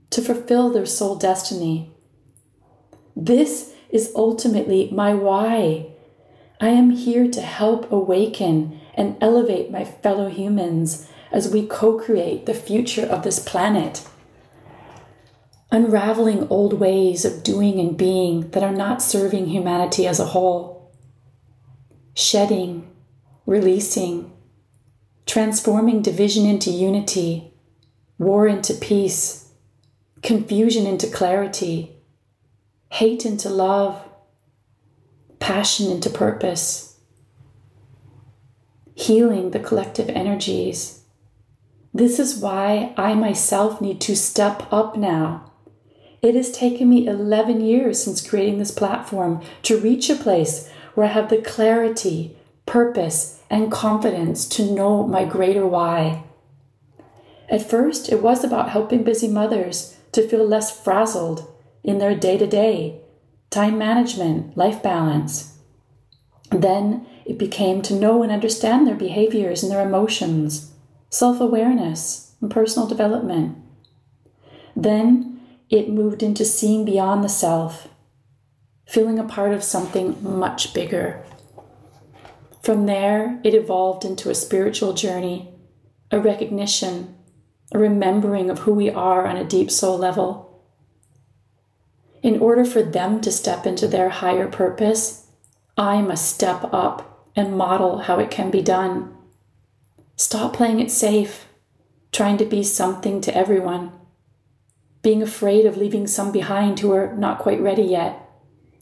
to 0.09 0.21
fulfill 0.21 0.71
their 0.71 0.85
soul 0.85 1.15
destiny. 1.15 1.91
This 3.21 3.73
is 3.89 4.13
ultimately 4.15 4.89
my 4.93 5.13
why. 5.13 5.87
I 6.61 6.69
am 6.69 6.91
here 6.91 7.29
to 7.29 7.41
help 7.41 7.91
awaken 7.91 8.79
and 8.93 9.17
elevate 9.19 9.69
my 9.69 9.83
fellow 9.83 10.29
humans 10.29 11.05
as 11.29 11.51
we 11.51 11.67
co 11.67 11.99
create 11.99 12.45
the 12.45 12.53
future 12.53 13.05
of 13.05 13.23
this 13.23 13.37
planet. 13.37 14.07
Unraveling 15.69 16.47
old 16.49 16.79
ways 16.79 17.25
of 17.25 17.43
doing 17.43 17.77
and 17.81 17.97
being 17.97 18.51
that 18.51 18.63
are 18.63 18.71
not 18.71 19.01
serving 19.01 19.47
humanity 19.47 20.07
as 20.07 20.21
a 20.21 20.27
whole. 20.27 20.93
Shedding, 22.15 22.89
releasing, 23.45 24.31
transforming 25.25 26.01
division 26.01 26.45
into 26.45 26.71
unity, 26.71 27.53
war 28.17 28.47
into 28.47 28.73
peace, 28.73 29.51
confusion 30.21 30.87
into 30.87 31.07
clarity, 31.07 31.98
hate 32.89 33.25
into 33.25 33.49
love, 33.49 34.01
passion 35.39 35.91
into 35.91 36.09
purpose, 36.09 36.99
healing 38.95 39.51
the 39.51 39.59
collective 39.59 40.09
energies 40.09 40.99
this 41.93 42.19
is 42.19 42.37
why 42.37 42.93
I 42.97 43.15
myself 43.15 43.81
need 43.81 43.99
to 44.01 44.15
step 44.15 44.71
up 44.71 44.95
now. 44.95 45.51
It 46.21 46.35
has 46.35 46.51
taken 46.51 46.89
me 46.89 47.07
11 47.07 47.61
years 47.61 48.03
since 48.03 48.27
creating 48.27 48.59
this 48.59 48.71
platform 48.71 49.41
to 49.63 49.79
reach 49.79 50.09
a 50.09 50.15
place 50.15 50.69
where 50.93 51.07
I 51.07 51.11
have 51.11 51.29
the 51.29 51.41
clarity, 51.41 52.37
purpose, 52.65 53.41
and 53.49 53.71
confidence 53.71 54.47
to 54.49 54.71
know 54.71 55.07
my 55.07 55.25
greater 55.25 55.65
why. 55.65 56.25
At 57.49 57.67
first, 57.67 58.09
it 58.09 58.21
was 58.21 58.43
about 58.43 58.69
helping 58.69 59.03
busy 59.03 59.27
mothers 59.27 59.97
to 60.11 60.27
feel 60.27 60.45
less 60.45 60.83
frazzled 60.83 61.51
in 61.83 61.97
their 61.97 62.15
day 62.15 62.37
to 62.37 62.47
day, 62.47 63.01
time 63.49 63.77
management, 63.77 64.57
life 64.57 64.81
balance. 64.83 65.57
Then 66.51 67.05
it 67.25 67.37
became 67.37 67.81
to 67.83 67.93
know 67.93 68.23
and 68.23 68.31
understand 68.31 68.87
their 68.87 68.95
behaviors 68.95 69.63
and 69.63 69.71
their 69.71 69.85
emotions 69.85 70.69
self 71.09 71.39
awareness, 71.39 72.35
and 72.41 72.51
personal 72.51 72.87
development. 72.87 73.57
Then 74.75 75.41
it 75.69 75.89
moved 75.89 76.23
into 76.23 76.45
seeing 76.45 76.85
beyond 76.85 77.23
the 77.23 77.29
self, 77.29 77.87
feeling 78.87 79.19
a 79.19 79.23
part 79.23 79.53
of 79.53 79.63
something 79.63 80.17
much 80.23 80.73
bigger. 80.73 81.23
From 82.61 82.85
there, 82.85 83.39
it 83.43 83.53
evolved 83.53 84.05
into 84.05 84.29
a 84.29 84.35
spiritual 84.35 84.93
journey, 84.93 85.53
a 86.11 86.19
recognition, 86.19 87.15
a 87.71 87.79
remembering 87.79 88.49
of 88.49 88.59
who 88.59 88.73
we 88.73 88.89
are 88.89 89.25
on 89.25 89.37
a 89.37 89.43
deep 89.43 89.71
soul 89.71 89.97
level. 89.97 90.48
In 92.21 92.39
order 92.39 92.65
for 92.65 92.83
them 92.83 93.21
to 93.21 93.31
step 93.31 93.65
into 93.65 93.87
their 93.87 94.09
higher 94.09 94.47
purpose, 94.47 95.27
I 95.77 96.01
must 96.01 96.33
step 96.33 96.73
up 96.73 97.29
and 97.35 97.57
model 97.57 97.99
how 97.99 98.19
it 98.19 98.29
can 98.29 98.51
be 98.51 98.61
done. 98.61 99.15
Stop 100.17 100.53
playing 100.53 100.81
it 100.81 100.91
safe, 100.91 101.47
trying 102.11 102.37
to 102.37 102.45
be 102.45 102.63
something 102.63 103.21
to 103.21 103.35
everyone, 103.35 103.93
being 105.01 105.21
afraid 105.21 105.65
of 105.65 105.77
leaving 105.77 106.07
some 106.07 106.33
behind 106.33 106.79
who 106.79 106.91
are 106.91 107.15
not 107.15 107.39
quite 107.39 107.61
ready 107.61 107.83
yet, 107.83 108.19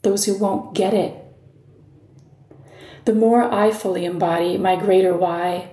those 0.01 0.25
who 0.25 0.37
won't 0.37 0.73
get 0.73 0.95
it. 0.95 1.23
The 3.05 3.13
more 3.13 3.43
I 3.43 3.71
fully 3.71 4.05
embody 4.05 4.57
my 4.57 4.75
greater 4.75 5.15
why, 5.15 5.69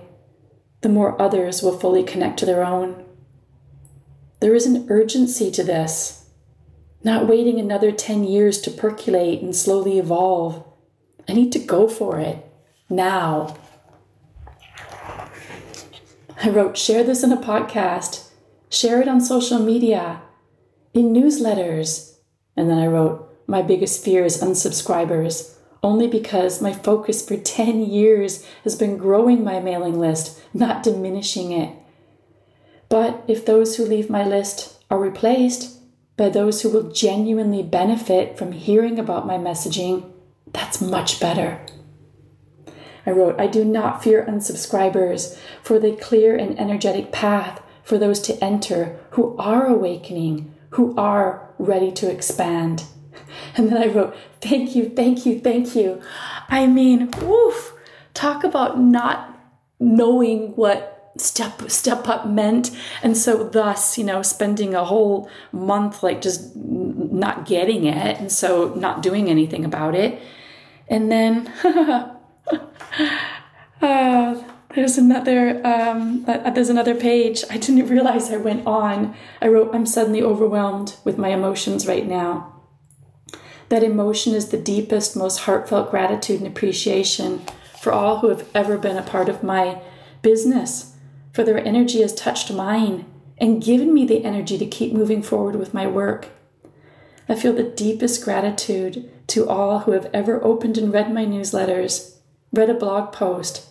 the 0.81 0.89
more 0.89 1.19
others 1.19 1.63
will 1.63 1.79
fully 1.79 2.03
connect 2.03 2.37
to 2.39 2.45
their 2.45 2.63
own. 2.63 3.03
There 4.39 4.53
is 4.53 4.67
an 4.67 4.85
urgency 4.89 5.49
to 5.51 5.63
this, 5.63 6.24
not 7.05 7.27
waiting 7.27 7.59
another 7.59 7.91
10 7.91 8.23
years 8.23 8.59
to 8.59 8.71
percolate 8.71 9.39
and 9.39 9.55
slowly 9.55 9.99
evolve. 9.99 10.65
I 11.29 11.33
need 11.33 11.51
to 11.51 11.59
go 11.59 11.87
for 11.87 12.19
it 12.19 12.43
now. 12.89 13.55
I 16.43 16.49
wrote, 16.49 16.75
share 16.75 17.03
this 17.03 17.23
in 17.23 17.31
a 17.31 17.37
podcast, 17.37 18.31
share 18.71 19.01
it 19.01 19.07
on 19.07 19.21
social 19.21 19.59
media, 19.59 20.23
in 20.95 21.13
newsletters. 21.13 22.15
And 22.57 22.71
then 22.71 22.79
I 22.79 22.87
wrote, 22.87 23.31
my 23.45 23.61
biggest 23.61 24.03
fear 24.03 24.25
is 24.25 24.41
unsubscribers, 24.41 25.55
only 25.83 26.07
because 26.07 26.59
my 26.59 26.73
focus 26.73 27.25
for 27.25 27.37
10 27.37 27.85
years 27.85 28.43
has 28.63 28.75
been 28.75 28.97
growing 28.97 29.43
my 29.43 29.59
mailing 29.59 29.99
list, 29.99 30.41
not 30.55 30.81
diminishing 30.81 31.51
it. 31.51 31.71
But 32.89 33.23
if 33.27 33.45
those 33.45 33.75
who 33.75 33.85
leave 33.85 34.09
my 34.09 34.25
list 34.25 34.81
are 34.89 34.99
replaced 34.99 35.74
by 36.17 36.29
those 36.29 36.61
who 36.61 36.69
will 36.69 36.91
genuinely 36.91 37.63
benefit 37.63 38.37
from 38.37 38.51
hearing 38.53 38.99
about 38.99 39.27
my 39.27 39.37
messaging, 39.37 40.11
that's 40.47 40.81
much 40.81 41.19
better. 41.19 41.65
I 43.05 43.11
wrote, 43.11 43.39
I 43.39 43.47
do 43.47 43.63
not 43.63 44.03
fear 44.03 44.25
unsubscribers, 44.25 45.37
for 45.61 45.77
they 45.77 45.95
clear 45.95 46.35
an 46.35 46.57
energetic 46.57 47.11
path 47.11 47.61
for 47.83 47.97
those 47.97 48.19
to 48.21 48.43
enter 48.43 48.97
who 49.11 49.37
are 49.37 49.67
awakening, 49.67 50.53
who 50.71 50.95
are 50.97 51.53
ready 51.57 51.91
to 51.93 52.11
expand. 52.11 52.83
And 53.57 53.69
then 53.69 53.81
I 53.81 53.87
wrote, 53.87 54.15
Thank 54.41 54.75
you, 54.75 54.89
thank 54.89 55.25
you, 55.25 55.39
thank 55.39 55.75
you. 55.75 56.01
I 56.49 56.67
mean, 56.67 57.11
woof, 57.21 57.73
talk 58.13 58.43
about 58.43 58.79
not 58.79 59.37
knowing 59.79 60.53
what 60.55 60.94
step 61.17 61.69
step 61.69 62.07
up 62.07 62.27
meant 62.27 62.71
and 63.01 63.17
so 63.17 63.47
thus 63.47 63.97
you 63.97 64.03
know 64.03 64.21
spending 64.21 64.75
a 64.75 64.83
whole 64.83 65.29
month 65.51 66.03
like 66.03 66.21
just 66.21 66.55
not 66.55 67.45
getting 67.45 67.85
it 67.85 68.19
and 68.19 68.31
so 68.31 68.73
not 68.75 69.01
doing 69.01 69.29
anything 69.29 69.63
about 69.63 69.95
it 69.95 70.21
and 70.89 71.11
then 71.11 71.47
uh, 73.81 74.43
there's 74.75 74.97
another 74.97 75.65
um, 75.65 76.25
uh, 76.27 76.49
there's 76.51 76.69
another 76.69 76.95
page. 76.95 77.43
I 77.49 77.57
didn't 77.57 77.87
realize 77.87 78.29
I 78.29 78.37
went 78.37 78.67
on. 78.67 79.15
I 79.41 79.47
wrote, 79.47 79.73
"I'm 79.73 79.85
suddenly 79.85 80.21
overwhelmed 80.21 80.95
with 81.05 81.17
my 81.17 81.29
emotions 81.29 81.87
right 81.87 82.05
now." 82.05 82.53
That 83.69 83.83
emotion 83.83 84.33
is 84.33 84.49
the 84.49 84.57
deepest, 84.57 85.15
most 85.15 85.39
heartfelt 85.39 85.89
gratitude 85.89 86.39
and 86.39 86.47
appreciation 86.47 87.41
for 87.79 87.93
all 87.93 88.19
who 88.19 88.29
have 88.29 88.47
ever 88.53 88.77
been 88.77 88.97
a 88.97 89.01
part 89.01 89.29
of 89.29 89.43
my 89.43 89.81
business, 90.21 90.94
for 91.35 91.43
their 91.43 91.59
energy 91.67 92.01
has 92.01 92.15
touched 92.15 92.49
mine 92.49 93.03
and 93.37 93.61
given 93.61 93.93
me 93.93 94.05
the 94.05 94.23
energy 94.23 94.57
to 94.57 94.65
keep 94.65 94.93
moving 94.93 95.21
forward 95.21 95.57
with 95.57 95.73
my 95.73 95.85
work. 95.85 96.29
I 97.27 97.35
feel 97.35 97.51
the 97.51 97.63
deepest 97.63 98.23
gratitude 98.23 99.11
to 99.27 99.49
all 99.49 99.79
who 99.79 99.91
have 99.91 100.09
ever 100.13 100.41
opened 100.41 100.77
and 100.77 100.93
read 100.93 101.13
my 101.13 101.25
newsletters, 101.25 102.15
read 102.53 102.69
a 102.69 102.73
blog 102.73 103.11
post, 103.11 103.67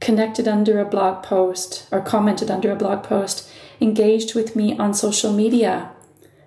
connected 0.00 0.48
under 0.48 0.80
a 0.80 0.86
blog 0.86 1.22
post, 1.22 1.86
or 1.92 2.00
commented 2.00 2.50
under 2.50 2.72
a 2.72 2.76
blog 2.76 3.02
post, 3.02 3.50
engaged 3.78 4.34
with 4.34 4.56
me 4.56 4.78
on 4.78 4.94
social 4.94 5.34
media, 5.34 5.90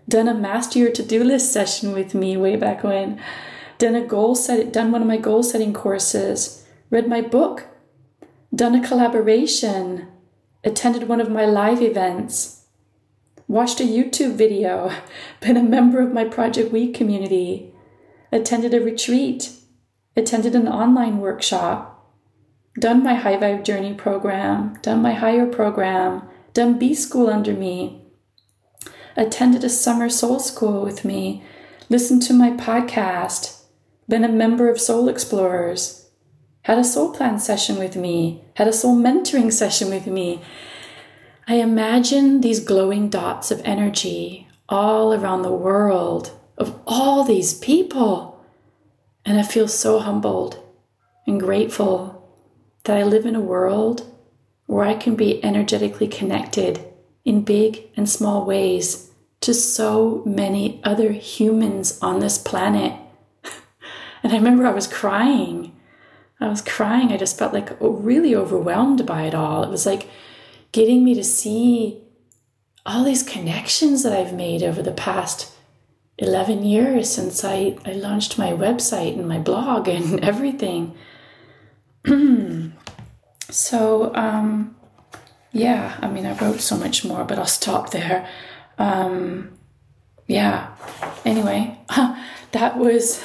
done 0.10 0.28
a 0.28 0.34
master 0.34 0.80
your 0.80 0.92
to-do 0.92 1.24
list 1.24 1.54
session 1.54 1.92
with 1.92 2.16
me 2.16 2.36
way 2.38 2.56
back 2.56 2.84
when, 2.84 3.22
done 3.78 3.94
a 3.94 4.04
goal 4.04 4.34
set 4.34 4.74
done 4.74 4.92
one 4.92 5.04
of 5.04 5.08
my 5.08 5.18
goal 5.18 5.44
setting 5.44 5.74
courses, 5.74 6.66
read 6.90 7.08
my 7.08 7.22
book, 7.22 7.68
done 8.56 8.74
a 8.74 8.88
collaboration, 8.88 10.08
attended 10.64 11.08
one 11.08 11.20
of 11.20 11.30
my 11.30 11.46
live 11.46 11.82
events, 11.82 12.66
watched 13.48 13.80
a 13.80 13.84
YouTube 13.84 14.36
video, 14.36 14.92
been 15.42 15.58
a 15.58 15.64
member 15.64 16.02
of 16.02 16.14
my 16.14 16.24
Project 16.24 16.72
Me 16.72 16.92
community, 16.92 17.74
attended 18.32 18.74
a 18.74 18.82
retreat, 18.82 19.52
attended 20.16 20.56
an 20.56 20.68
online 20.68 21.20
workshop, 21.20 22.12
done 22.80 23.04
my 23.04 23.16
High 23.16 23.38
Vibe 23.38 23.64
Journey 23.64 23.94
program, 23.94 24.78
done 24.82 25.02
my 25.02 25.14
higher 25.14 25.46
program, 25.46 26.28
done 26.54 26.80
B 26.80 26.94
School 26.94 27.30
under 27.30 27.54
me, 27.54 28.06
attended 29.16 29.64
a 29.64 29.70
summer 29.70 30.10
soul 30.10 30.40
school 30.40 30.82
with 30.82 31.06
me, 31.06 31.44
listened 31.90 32.22
to 32.24 32.34
my 32.34 32.52
podcast, 32.52 33.62
been 34.08 34.24
a 34.24 34.30
member 34.30 34.70
of 34.70 34.80
Soul 34.80 35.10
Explorers, 35.10 36.03
had 36.64 36.78
a 36.78 36.84
soul 36.84 37.14
plan 37.14 37.40
session 37.40 37.78
with 37.78 37.96
me, 37.96 38.42
had 38.56 38.68
a 38.68 38.74
soul 38.74 38.96
mentoring 38.96 39.52
session 39.52 39.90
with 39.90 40.08
me. 40.08 40.42
I 41.48 41.56
imagine 41.56 42.42
these 42.42 42.62
glowing 42.62 43.10
dots 43.10 43.52
of 43.52 43.62
energy 43.66 44.48
all 44.70 45.14
around 45.14 45.42
the 45.42 45.52
world 45.52 46.32
of 46.58 46.80
all 46.88 47.24
these 47.24 47.54
people. 47.54 48.42
And 49.26 49.40
I 49.40 49.44
feel 49.44 49.68
so 49.68 50.00
humbled 50.00 50.60
and 51.28 51.40
grateful 51.40 52.30
that 52.86 52.98
I 52.98 53.04
live 53.04 53.26
in 53.26 53.36
a 53.36 53.42
world 53.42 54.10
where 54.66 54.86
I 54.86 54.94
can 54.94 55.16
be 55.16 55.44
energetically 55.44 56.08
connected 56.08 56.80
in 57.26 57.44
big 57.44 57.90
and 57.96 58.10
small 58.10 58.46
ways 58.46 59.12
to 59.42 59.54
so 59.54 60.24
many 60.26 60.80
other 60.84 61.12
humans 61.12 62.00
on 62.02 62.20
this 62.20 62.38
planet. 62.38 62.94
and 64.24 64.32
I 64.32 64.36
remember 64.36 64.66
I 64.66 64.72
was 64.72 64.88
crying. 64.88 65.74
I 66.44 66.50
was 66.50 66.62
crying. 66.62 67.12
I 67.12 67.18
just 67.18 67.38
felt 67.38 67.54
like 67.54 67.70
really 67.80 68.36
overwhelmed 68.36 69.06
by 69.06 69.24
it 69.24 69.36
all. 69.36 69.64
It 69.64 69.70
was 69.70 69.86
like 69.86 70.10
getting 70.72 71.04
me 71.04 71.14
to 71.16 71.24
see 71.24 72.02
all 72.86 73.04
these 73.04 73.24
connections 73.24 74.04
that 74.04 74.14
I've 74.14 74.34
made 74.34 74.64
over 74.64 74.82
the 74.82 74.92
past 74.92 75.52
11 76.18 76.64
years 76.64 77.10
since 77.10 77.44
I, 77.44 77.78
I 77.86 77.94
launched 77.94 78.38
my 78.38 78.52
website 78.52 79.14
and 79.14 79.28
my 79.28 79.40
blog 79.40 79.88
and 79.88 80.20
everything. 80.24 80.96
so, 83.50 84.14
um, 84.16 84.76
yeah, 85.52 85.98
I 86.02 86.10
mean, 86.10 86.26
I 86.26 86.38
wrote 86.38 86.60
so 86.60 86.76
much 86.78 87.06
more, 87.06 87.24
but 87.24 87.40
I'll 87.40 87.46
stop 87.46 87.92
there. 87.92 88.28
Um, 88.78 89.58
yeah, 90.28 90.76
anyway, 91.26 91.80
that 92.52 92.78
was 92.78 93.24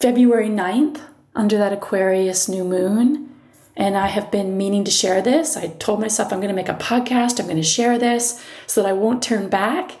February 0.00 0.48
9th 0.48 1.00
under 1.36 1.58
that 1.58 1.72
Aquarius 1.72 2.48
new 2.48 2.64
moon. 2.64 3.32
And 3.76 3.96
I 3.96 4.06
have 4.06 4.30
been 4.30 4.56
meaning 4.56 4.84
to 4.84 4.90
share 4.90 5.20
this. 5.20 5.56
I 5.56 5.68
told 5.68 6.00
myself 6.00 6.32
I'm 6.32 6.40
going 6.40 6.48
to 6.48 6.54
make 6.54 6.68
a 6.68 6.74
podcast, 6.74 7.38
I'm 7.38 7.46
going 7.46 7.56
to 7.58 7.62
share 7.62 7.98
this 7.98 8.42
so 8.66 8.82
that 8.82 8.88
I 8.88 8.94
won't 8.94 9.22
turn 9.22 9.48
back. 9.48 9.92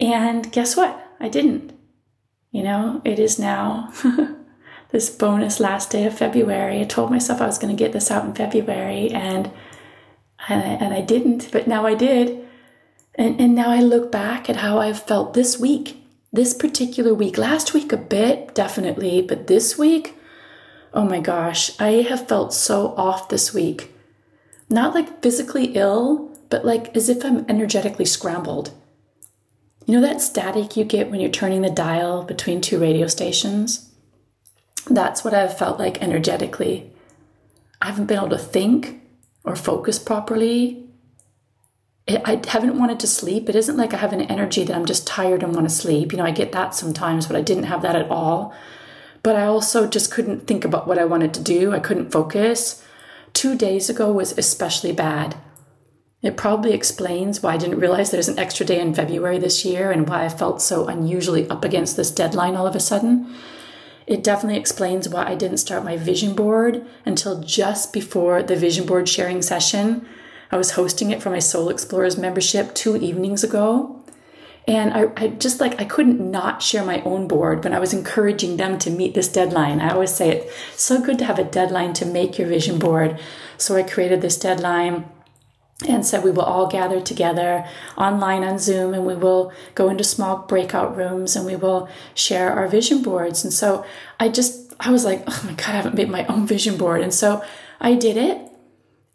And 0.00 0.50
guess 0.50 0.76
what? 0.76 1.06
I 1.20 1.28
didn't. 1.28 1.72
You 2.50 2.62
know, 2.62 3.02
it 3.04 3.18
is 3.18 3.38
now 3.38 3.92
this 4.90 5.10
bonus 5.10 5.60
last 5.60 5.90
day 5.90 6.06
of 6.06 6.16
February. 6.16 6.80
I 6.80 6.84
told 6.84 7.10
myself 7.10 7.40
I 7.40 7.46
was 7.46 7.58
going 7.58 7.76
to 7.76 7.78
get 7.78 7.92
this 7.92 8.10
out 8.10 8.24
in 8.24 8.34
February 8.34 9.10
and 9.10 9.52
and 10.48 10.94
I, 10.94 11.02
didn't, 11.02 11.50
but 11.52 11.68
now 11.68 11.84
I 11.86 11.94
did. 11.94 12.46
And, 13.14 13.38
and 13.38 13.54
now 13.54 13.70
I 13.70 13.80
look 13.80 14.10
back 14.10 14.48
at 14.48 14.56
how 14.56 14.78
I've 14.78 15.02
felt 15.02 15.34
this 15.34 15.58
week, 15.58 16.02
this 16.32 16.54
particular 16.54 17.12
week. 17.12 17.36
Last 17.36 17.74
week, 17.74 17.92
a 17.92 17.98
bit, 17.98 18.54
definitely, 18.54 19.20
but 19.20 19.48
this 19.48 19.76
week, 19.76 20.16
oh 20.92 21.04
my 21.04 21.20
gosh, 21.20 21.78
I 21.80 22.02
have 22.02 22.28
felt 22.28 22.52
so 22.52 22.94
off 22.96 23.28
this 23.28 23.54
week. 23.54 23.92
Not 24.68 24.94
like 24.94 25.22
physically 25.22 25.72
ill, 25.74 26.30
but 26.48 26.64
like 26.64 26.94
as 26.96 27.08
if 27.08 27.24
I'm 27.24 27.44
energetically 27.48 28.04
scrambled. 28.04 28.72
You 29.86 29.94
know 29.94 30.06
that 30.06 30.20
static 30.20 30.76
you 30.76 30.84
get 30.84 31.10
when 31.10 31.20
you're 31.20 31.30
turning 31.30 31.62
the 31.62 31.70
dial 31.70 32.22
between 32.22 32.60
two 32.60 32.78
radio 32.78 33.06
stations? 33.06 33.90
That's 34.88 35.24
what 35.24 35.34
I've 35.34 35.58
felt 35.58 35.78
like 35.78 36.02
energetically. 36.02 36.92
I 37.82 37.86
haven't 37.86 38.06
been 38.06 38.18
able 38.18 38.28
to 38.30 38.38
think 38.38 39.00
or 39.44 39.56
focus 39.56 39.98
properly. 39.98 40.84
I 42.08 42.40
haven't 42.48 42.78
wanted 42.78 43.00
to 43.00 43.06
sleep. 43.06 43.48
It 43.48 43.56
isn't 43.56 43.76
like 43.76 43.94
I 43.94 43.98
have 43.98 44.12
an 44.12 44.22
energy 44.22 44.64
that 44.64 44.74
I'm 44.74 44.86
just 44.86 45.06
tired 45.06 45.42
and 45.42 45.54
want 45.54 45.68
to 45.68 45.74
sleep. 45.74 46.12
You 46.12 46.18
know, 46.18 46.24
I 46.24 46.32
get 46.32 46.52
that 46.52 46.74
sometimes, 46.74 47.26
but 47.26 47.36
I 47.36 47.40
didn't 47.40 47.64
have 47.64 47.82
that 47.82 47.96
at 47.96 48.10
all. 48.10 48.54
But 49.22 49.36
I 49.36 49.44
also 49.44 49.86
just 49.86 50.10
couldn't 50.10 50.46
think 50.46 50.64
about 50.64 50.86
what 50.86 50.98
I 50.98 51.04
wanted 51.04 51.34
to 51.34 51.42
do. 51.42 51.72
I 51.72 51.80
couldn't 51.80 52.12
focus. 52.12 52.84
Two 53.32 53.56
days 53.56 53.90
ago 53.90 54.10
was 54.12 54.36
especially 54.36 54.92
bad. 54.92 55.36
It 56.22 56.36
probably 56.36 56.72
explains 56.72 57.42
why 57.42 57.54
I 57.54 57.56
didn't 57.56 57.80
realize 57.80 58.10
there's 58.10 58.28
an 58.28 58.38
extra 58.38 58.66
day 58.66 58.78
in 58.80 58.94
February 58.94 59.38
this 59.38 59.64
year 59.64 59.90
and 59.90 60.08
why 60.08 60.24
I 60.24 60.28
felt 60.28 60.60
so 60.60 60.86
unusually 60.86 61.48
up 61.48 61.64
against 61.64 61.96
this 61.96 62.10
deadline 62.10 62.56
all 62.56 62.66
of 62.66 62.76
a 62.76 62.80
sudden. 62.80 63.34
It 64.06 64.24
definitely 64.24 64.58
explains 64.58 65.08
why 65.08 65.26
I 65.26 65.34
didn't 65.34 65.58
start 65.58 65.84
my 65.84 65.96
vision 65.96 66.34
board 66.34 66.84
until 67.06 67.40
just 67.40 67.92
before 67.92 68.42
the 68.42 68.56
vision 68.56 68.84
board 68.84 69.08
sharing 69.08 69.40
session. 69.40 70.06
I 70.50 70.56
was 70.56 70.72
hosting 70.72 71.10
it 71.10 71.22
for 71.22 71.30
my 71.30 71.38
Soul 71.38 71.68
Explorers 71.68 72.18
membership 72.18 72.74
two 72.74 72.96
evenings 72.96 73.44
ago. 73.44 73.99
And 74.70 74.92
I, 74.92 75.10
I, 75.16 75.28
just 75.28 75.58
like, 75.58 75.80
I 75.80 75.84
couldn't 75.84 76.20
not 76.20 76.62
share 76.62 76.84
my 76.84 77.02
own 77.02 77.26
board 77.26 77.64
when 77.64 77.74
I 77.74 77.80
was 77.80 77.92
encouraging 77.92 78.56
them 78.56 78.78
to 78.78 78.90
meet 78.90 79.14
this 79.14 79.26
deadline. 79.26 79.80
I 79.80 79.90
always 79.90 80.14
say 80.14 80.30
it's 80.30 80.80
so 80.80 81.02
good 81.02 81.18
to 81.18 81.24
have 81.24 81.40
a 81.40 81.44
deadline 81.44 81.92
to 81.94 82.06
make 82.06 82.38
your 82.38 82.46
vision 82.46 82.78
board. 82.78 83.18
So 83.58 83.74
I 83.74 83.82
created 83.82 84.22
this 84.22 84.38
deadline 84.38 85.10
and 85.88 86.06
said 86.06 86.22
we 86.22 86.30
will 86.30 86.44
all 86.44 86.68
gather 86.68 87.00
together 87.00 87.66
online 87.96 88.44
on 88.44 88.60
Zoom 88.60 88.94
and 88.94 89.04
we 89.04 89.16
will 89.16 89.52
go 89.74 89.88
into 89.88 90.04
small 90.04 90.38
breakout 90.46 90.96
rooms 90.96 91.34
and 91.34 91.44
we 91.44 91.56
will 91.56 91.88
share 92.14 92.52
our 92.52 92.68
vision 92.68 93.02
boards. 93.02 93.42
And 93.42 93.52
so 93.52 93.84
I 94.20 94.28
just, 94.28 94.72
I 94.78 94.92
was 94.92 95.04
like, 95.04 95.24
oh 95.26 95.42
my 95.46 95.54
God, 95.54 95.70
I 95.70 95.72
haven't 95.72 95.96
made 95.96 96.10
my 96.10 96.24
own 96.26 96.46
vision 96.46 96.76
board. 96.76 97.00
And 97.00 97.12
so 97.12 97.42
I 97.80 97.96
did 97.96 98.16
it. 98.16 98.38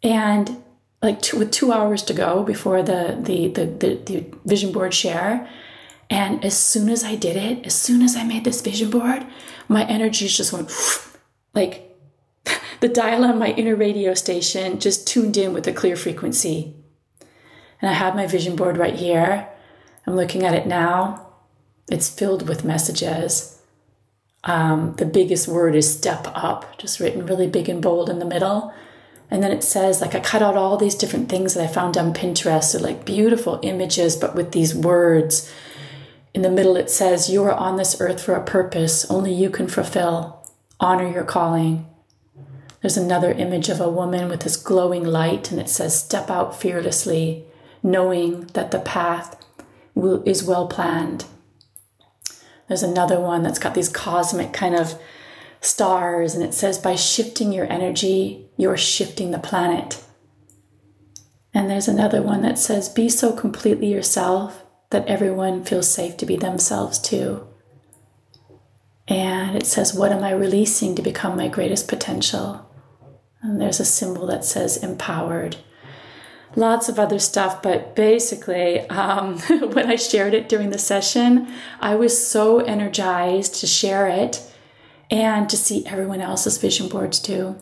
And 0.02 0.62
like 1.02 1.20
two, 1.22 1.38
with 1.38 1.50
two 1.50 1.72
hours 1.72 2.02
to 2.04 2.14
go 2.14 2.42
before 2.42 2.82
the, 2.82 3.18
the, 3.20 3.48
the, 3.48 3.66
the, 3.66 3.94
the 4.04 4.24
vision 4.44 4.72
board 4.72 4.94
share. 4.94 5.48
And 6.08 6.44
as 6.44 6.56
soon 6.56 6.88
as 6.88 7.04
I 7.04 7.16
did 7.16 7.36
it, 7.36 7.66
as 7.66 7.74
soon 7.74 8.02
as 8.02 8.16
I 8.16 8.24
made 8.24 8.44
this 8.44 8.62
vision 8.62 8.90
board, 8.90 9.26
my 9.68 9.84
energies 9.86 10.36
just 10.36 10.52
went 10.52 10.70
like 11.54 11.96
the 12.80 12.88
dial 12.88 13.24
on 13.24 13.38
my 13.38 13.48
inner 13.48 13.76
radio 13.76 14.14
station 14.14 14.78
just 14.78 15.06
tuned 15.06 15.36
in 15.36 15.52
with 15.52 15.66
a 15.66 15.72
clear 15.72 15.96
frequency. 15.96 16.74
And 17.80 17.90
I 17.90 17.94
have 17.94 18.16
my 18.16 18.26
vision 18.26 18.56
board 18.56 18.78
right 18.78 18.94
here. 18.94 19.48
I'm 20.06 20.16
looking 20.16 20.44
at 20.44 20.54
it 20.54 20.66
now. 20.66 21.26
It's 21.90 22.08
filled 22.08 22.48
with 22.48 22.64
messages. 22.64 23.60
Um, 24.44 24.94
the 24.96 25.04
biggest 25.04 25.48
word 25.48 25.74
is 25.74 25.92
step 25.92 26.26
up, 26.34 26.78
just 26.78 27.00
written 27.00 27.26
really 27.26 27.48
big 27.48 27.68
and 27.68 27.82
bold 27.82 28.08
in 28.08 28.20
the 28.20 28.24
middle. 28.24 28.72
And 29.30 29.42
then 29.42 29.50
it 29.50 29.64
says, 29.64 30.00
like, 30.00 30.14
I 30.14 30.20
cut 30.20 30.42
out 30.42 30.56
all 30.56 30.76
these 30.76 30.94
different 30.94 31.28
things 31.28 31.54
that 31.54 31.64
I 31.64 31.72
found 31.72 31.96
on 31.96 32.14
Pinterest. 32.14 32.64
So, 32.64 32.78
like, 32.78 33.04
beautiful 33.04 33.58
images, 33.62 34.16
but 34.16 34.34
with 34.34 34.52
these 34.52 34.74
words. 34.74 35.52
In 36.32 36.42
the 36.42 36.50
middle, 36.50 36.76
it 36.76 36.90
says, 36.90 37.30
You 37.30 37.42
are 37.44 37.52
on 37.54 37.76
this 37.76 38.00
earth 38.00 38.22
for 38.22 38.34
a 38.34 38.44
purpose 38.44 39.10
only 39.10 39.32
you 39.32 39.50
can 39.50 39.66
fulfill. 39.66 40.46
Honor 40.78 41.10
your 41.10 41.24
calling. 41.24 41.86
There's 42.82 42.96
another 42.96 43.32
image 43.32 43.68
of 43.68 43.80
a 43.80 43.90
woman 43.90 44.28
with 44.28 44.40
this 44.40 44.56
glowing 44.56 45.04
light, 45.04 45.50
and 45.50 45.60
it 45.60 45.68
says, 45.68 45.98
Step 45.98 46.30
out 46.30 46.60
fearlessly, 46.60 47.44
knowing 47.82 48.42
that 48.52 48.70
the 48.70 48.78
path 48.78 49.44
will, 49.94 50.22
is 50.24 50.44
well 50.44 50.68
planned. 50.68 51.24
There's 52.68 52.82
another 52.82 53.20
one 53.20 53.42
that's 53.42 53.58
got 53.58 53.74
these 53.74 53.88
cosmic 53.88 54.52
kind 54.52 54.74
of 54.74 55.00
stars, 55.60 56.34
and 56.34 56.44
it 56.44 56.54
says, 56.54 56.78
by 56.78 56.96
shifting 56.96 57.52
your 57.52 57.70
energy, 57.70 58.45
you're 58.56 58.76
shifting 58.76 59.30
the 59.30 59.38
planet. 59.38 60.02
And 61.52 61.70
there's 61.70 61.88
another 61.88 62.22
one 62.22 62.42
that 62.42 62.58
says, 62.58 62.88
be 62.88 63.08
so 63.08 63.32
completely 63.32 63.92
yourself 63.92 64.64
that 64.90 65.06
everyone 65.06 65.64
feels 65.64 65.88
safe 65.90 66.16
to 66.18 66.26
be 66.26 66.36
themselves 66.36 66.98
too. 66.98 67.46
And 69.08 69.56
it 69.56 69.66
says, 69.66 69.94
What 69.94 70.12
am 70.12 70.24
I 70.24 70.32
releasing 70.32 70.94
to 70.94 71.02
become 71.02 71.36
my 71.36 71.48
greatest 71.48 71.88
potential? 71.88 72.68
And 73.40 73.60
there's 73.60 73.80
a 73.80 73.84
symbol 73.84 74.26
that 74.26 74.44
says 74.44 74.76
empowered. 74.76 75.56
Lots 76.56 76.88
of 76.88 76.98
other 76.98 77.18
stuff, 77.18 77.62
but 77.62 77.94
basically, 77.94 78.80
um, 78.88 79.38
when 79.72 79.90
I 79.90 79.96
shared 79.96 80.34
it 80.34 80.48
during 80.48 80.70
the 80.70 80.78
session, 80.78 81.48
I 81.80 81.94
was 81.94 82.26
so 82.26 82.60
energized 82.60 83.56
to 83.56 83.66
share 83.66 84.08
it 84.08 84.42
and 85.10 85.48
to 85.50 85.56
see 85.56 85.86
everyone 85.86 86.20
else's 86.20 86.58
vision 86.58 86.88
boards 86.88 87.20
too. 87.20 87.56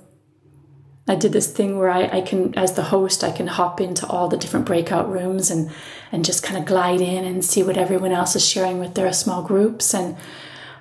I 1.07 1.17
did 1.17 1.33
this 1.33 1.53
thing 1.53 1.79
where 1.79 1.91
I, 1.91 2.19
I 2.19 2.21
can, 2.23 2.57
as 2.57 2.73
the 2.73 2.85
host, 2.85 3.23
I 3.23 3.31
can 3.31 3.47
hop 3.47 3.81
into 3.81 4.07
all 4.07 4.29
the 4.29 4.39
different 4.39 4.65
breakout 4.65 5.11
rooms 5.11 5.51
and, 5.51 5.71
and 6.11 6.25
just 6.25 6.43
kind 6.43 6.57
of 6.59 6.65
glide 6.65 7.03
in 7.03 7.25
and 7.25 7.45
see 7.45 7.63
what 7.63 7.77
everyone 7.77 8.13
else 8.13 8.35
is 8.35 8.49
sharing 8.49 8.79
with 8.79 8.95
their 8.95 9.13
small 9.13 9.43
groups. 9.43 9.93
And 9.93 10.17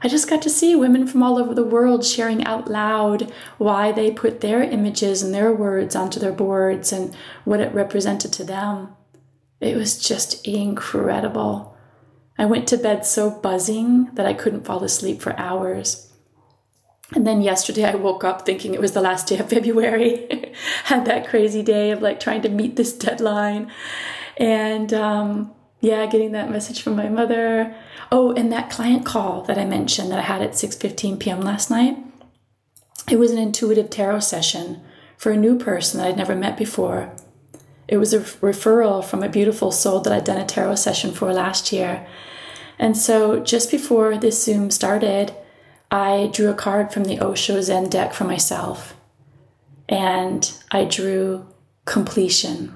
I 0.01 0.07
just 0.07 0.29
got 0.29 0.41
to 0.43 0.49
see 0.49 0.75
women 0.75 1.07
from 1.07 1.23
all 1.23 1.37
over 1.37 1.53
the 1.53 1.65
world 1.65 2.05
sharing 2.05 2.45
out 2.45 2.69
loud 2.69 3.33
why 3.57 3.91
they 3.91 4.11
put 4.11 4.39
their 4.39 4.63
images 4.63 5.21
and 5.21 5.33
their 5.33 5.51
words 5.51 5.95
onto 5.95 6.21
their 6.21 6.31
boards 6.31 6.93
and 6.93 7.13
what 7.43 7.59
it 7.59 7.73
represented 7.73 8.31
to 8.33 8.45
them. 8.45 8.95
It 9.59 9.75
was 9.75 10.01
just 10.01 10.45
incredible. 10.47 11.77
I 12.37 12.45
went 12.45 12.67
to 12.69 12.77
bed 12.77 13.05
so 13.05 13.29
buzzing 13.29 14.09
that 14.13 14.25
I 14.25 14.33
couldn't 14.33 14.65
fall 14.65 14.83
asleep 14.83 15.21
for 15.21 15.37
hours. 15.37 16.12
And 17.15 17.27
then 17.27 17.41
yesterday 17.41 17.85
I 17.85 17.95
woke 17.95 18.23
up 18.23 18.45
thinking 18.45 18.73
it 18.73 18.81
was 18.81 18.93
the 18.93 19.01
last 19.01 19.27
day 19.27 19.37
of 19.37 19.49
February. 19.49 20.53
Had 20.85 21.05
that 21.05 21.27
crazy 21.27 21.63
day 21.63 21.91
of 21.91 22.01
like 22.01 22.19
trying 22.19 22.41
to 22.41 22.49
meet 22.49 22.75
this 22.75 22.93
deadline. 22.93 23.71
And 24.37 24.93
um, 24.93 25.53
yeah, 25.79 26.05
getting 26.05 26.31
that 26.31 26.49
message 26.49 26.81
from 26.81 26.95
my 26.95 27.09
mother. 27.09 27.75
Oh, 28.11 28.31
and 28.31 28.51
that 28.51 28.69
client 28.69 29.05
call 29.05 29.43
that 29.43 29.57
I 29.57 29.65
mentioned 29.65 30.11
that 30.11 30.19
I 30.19 30.23
had 30.23 30.41
at 30.41 30.51
6:15 30.51 31.19
p.m. 31.19 31.41
last 31.41 31.69
night. 31.69 31.97
It 33.09 33.19
was 33.19 33.31
an 33.31 33.37
intuitive 33.37 33.89
tarot 33.89 34.21
session 34.21 34.81
for 35.17 35.31
a 35.31 35.37
new 35.37 35.57
person 35.57 35.99
that 35.99 36.07
I'd 36.07 36.17
never 36.17 36.35
met 36.35 36.57
before. 36.57 37.11
It 37.87 37.97
was 37.97 38.13
a 38.13 38.19
referral 38.19 39.03
from 39.03 39.23
a 39.23 39.29
beautiful 39.29 39.71
soul 39.71 39.99
that 40.01 40.13
I'd 40.13 40.23
done 40.23 40.39
a 40.39 40.45
tarot 40.45 40.75
session 40.75 41.11
for 41.11 41.33
last 41.33 41.71
year. 41.71 42.07
And 42.79 42.97
so 42.97 43.39
just 43.39 43.69
before 43.69 44.17
this 44.17 44.43
Zoom 44.43 44.71
started, 44.71 45.35
I 45.93 46.31
drew 46.33 46.49
a 46.49 46.55
card 46.55 46.91
from 46.91 47.03
the 47.03 47.19
Osho 47.19 47.61
Zen 47.61 47.87
deck 47.87 48.15
for 48.15 48.23
myself. 48.23 48.95
And 49.87 50.51
I 50.71 50.85
drew 50.85 51.47
completion. 51.85 52.75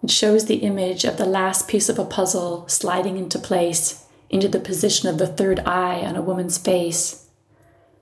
It 0.00 0.08
shows 0.12 0.44
the 0.44 0.58
image 0.58 1.04
of 1.04 1.16
the 1.16 1.26
last 1.26 1.66
piece 1.66 1.88
of 1.88 1.98
a 1.98 2.04
puzzle 2.04 2.68
sliding 2.68 3.16
into 3.16 3.40
place, 3.40 4.04
into 4.30 4.46
the 4.46 4.60
position 4.60 5.08
of 5.08 5.18
the 5.18 5.26
third 5.26 5.58
eye 5.66 6.02
on 6.02 6.14
a 6.14 6.22
woman's 6.22 6.58
face, 6.58 7.28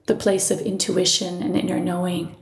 the 0.05 0.15
place 0.15 0.51
of 0.51 0.61
intuition 0.61 1.43
and 1.43 1.57
inner 1.57 1.81
knowing. 1.81 2.37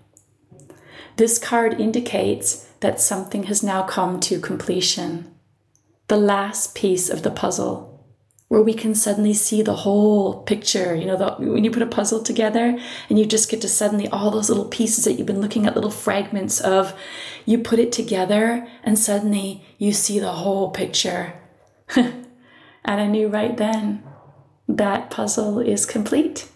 This 1.15 1.39
card 1.39 1.81
indicates 1.81 2.69
that 2.81 3.01
something 3.01 3.45
has 3.45 3.63
now 3.63 3.85
come 3.85 4.19
to 4.19 4.41
completion, 4.41 5.33
the 6.09 6.17
last 6.17 6.75
piece 6.75 7.09
of 7.09 7.23
the 7.23 7.31
puzzle 7.31 7.96
where 8.49 8.63
we 8.63 8.75
can 8.75 8.95
suddenly 8.95 9.33
see 9.33 9.61
the 9.61 9.75
whole 9.75 10.43
picture. 10.43 10.95
You 10.95 11.07
know, 11.07 11.17
the, 11.17 11.35
when 11.39 11.65
you 11.65 11.71
put 11.71 11.83
a 11.83 11.87
puzzle 11.87 12.23
together 12.23 12.79
and 13.09 13.19
you 13.19 13.27
just 13.27 13.51
get 13.51 13.61
to 13.63 13.69
suddenly 13.69 14.09
all 14.09 14.31
those 14.31 14.49
little 14.49 14.67
pieces 14.67 15.05
that 15.05 15.15
you've 15.15 15.27
been 15.27 15.41
looking 15.41 15.67
at, 15.67 15.75
little 15.75 15.91
fragments 15.91 16.61
of, 16.61 16.95
you 17.45 17.59
put 17.59 17.81
it 17.81 17.91
together 17.91 18.69
and 18.85 18.99
suddenly 18.99 19.65
you 19.79 19.93
see 19.93 20.21
the 20.21 20.33
whole 20.33 20.71
picture. 20.71 21.35
and 21.97 22.27
I 22.85 23.07
knew 23.07 23.29
right 23.29 23.57
then 23.57 24.05
that 24.69 25.11
puzzle 25.11 25.59
is 25.59 25.85
complete. 25.85 26.49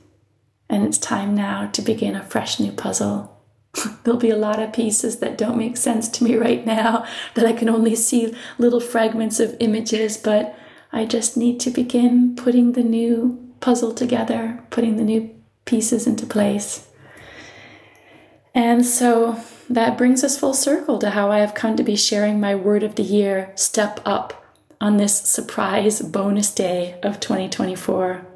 And 0.68 0.84
it's 0.84 0.98
time 0.98 1.34
now 1.34 1.66
to 1.72 1.82
begin 1.82 2.14
a 2.14 2.22
fresh 2.22 2.60
new 2.60 2.70
puzzle. 2.70 3.36
There'll 4.04 4.20
be 4.20 4.30
a 4.30 4.36
lot 4.36 4.62
of 4.62 4.72
pieces 4.72 5.18
that 5.18 5.36
don't 5.36 5.58
make 5.58 5.76
sense 5.76 6.08
to 6.10 6.24
me 6.24 6.36
right 6.36 6.64
now, 6.64 7.04
that 7.34 7.46
I 7.46 7.52
can 7.52 7.68
only 7.68 7.96
see 7.96 8.32
little 8.58 8.78
fragments 8.78 9.40
of 9.40 9.56
images, 9.58 10.16
but 10.16 10.56
I 10.92 11.04
just 11.04 11.36
need 11.36 11.60
to 11.60 11.70
begin 11.70 12.34
putting 12.34 12.72
the 12.72 12.82
new 12.82 13.52
puzzle 13.60 13.94
together, 13.94 14.62
putting 14.70 14.96
the 14.96 15.04
new 15.04 15.30
pieces 15.64 16.06
into 16.06 16.26
place. 16.26 16.88
And 18.54 18.84
so 18.84 19.40
that 19.68 19.96
brings 19.96 20.24
us 20.24 20.38
full 20.38 20.54
circle 20.54 20.98
to 20.98 21.10
how 21.10 21.30
I 21.30 21.38
have 21.38 21.54
come 21.54 21.76
to 21.76 21.84
be 21.84 21.94
sharing 21.94 22.40
my 22.40 22.54
word 22.54 22.82
of 22.82 22.96
the 22.96 23.04
year, 23.04 23.52
Step 23.54 24.00
Up, 24.04 24.44
on 24.80 24.96
this 24.96 25.16
surprise 25.16 26.02
bonus 26.02 26.52
day 26.52 26.98
of 27.02 27.20
2024. 27.20 28.26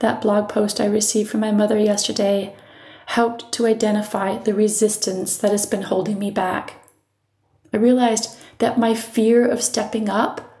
That 0.00 0.20
blog 0.20 0.48
post 0.50 0.80
I 0.80 0.86
received 0.86 1.30
from 1.30 1.40
my 1.40 1.52
mother 1.52 1.78
yesterday 1.78 2.54
helped 3.06 3.52
to 3.52 3.66
identify 3.66 4.36
the 4.38 4.54
resistance 4.54 5.36
that 5.38 5.52
has 5.52 5.66
been 5.66 5.82
holding 5.82 6.18
me 6.18 6.30
back. 6.30 6.84
I 7.72 7.78
realized 7.78 8.36
that 8.58 8.78
my 8.78 8.94
fear 8.94 9.46
of 9.46 9.62
stepping 9.62 10.08
up 10.08 10.53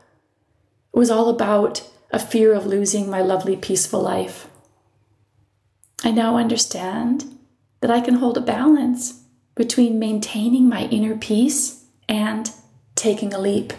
was 0.94 1.10
all 1.10 1.28
about 1.28 1.88
a 2.10 2.18
fear 2.18 2.54
of 2.54 2.66
losing 2.66 3.10
my 3.10 3.20
lovely, 3.20 3.56
peaceful 3.56 4.00
life. 4.00 4.48
I 6.04 6.10
now 6.12 6.36
understand 6.36 7.24
that 7.80 7.90
I 7.90 8.00
can 8.00 8.14
hold 8.14 8.38
a 8.38 8.40
balance 8.40 9.22
between 9.54 9.98
maintaining 9.98 10.68
my 10.68 10.84
inner 10.84 11.16
peace 11.16 11.84
and 12.08 12.50
taking 12.94 13.34
a 13.34 13.38
leap. 13.38 13.72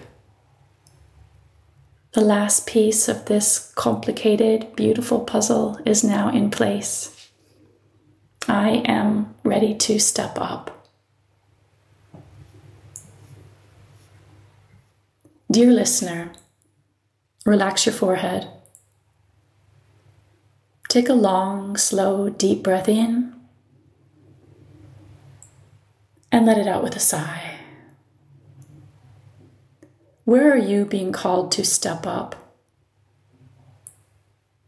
The 2.11 2.21
last 2.21 2.65
piece 2.67 3.07
of 3.07 3.25
this 3.25 3.71
complicated, 3.75 4.75
beautiful 4.75 5.19
puzzle 5.19 5.79
is 5.85 6.03
now 6.03 6.29
in 6.29 6.49
place. 6.49 7.29
I 8.47 8.83
am 8.85 9.35
ready 9.43 9.73
to 9.75 9.99
step 9.99 10.37
up. 10.39 10.87
Dear 15.51 15.71
listener, 15.71 16.31
Relax 17.45 17.85
your 17.85 17.93
forehead. 17.93 18.47
Take 20.89 21.09
a 21.09 21.13
long, 21.13 21.77
slow, 21.77 22.29
deep 22.29 22.63
breath 22.63 22.89
in 22.89 23.35
and 26.31 26.45
let 26.45 26.57
it 26.57 26.67
out 26.67 26.81
with 26.83 26.95
a 26.95 26.99
sigh. 26.99 27.59
Where 30.23 30.51
are 30.51 30.57
you 30.57 30.85
being 30.85 31.11
called 31.11 31.51
to 31.51 31.63
step 31.63 32.07
up? 32.07 32.35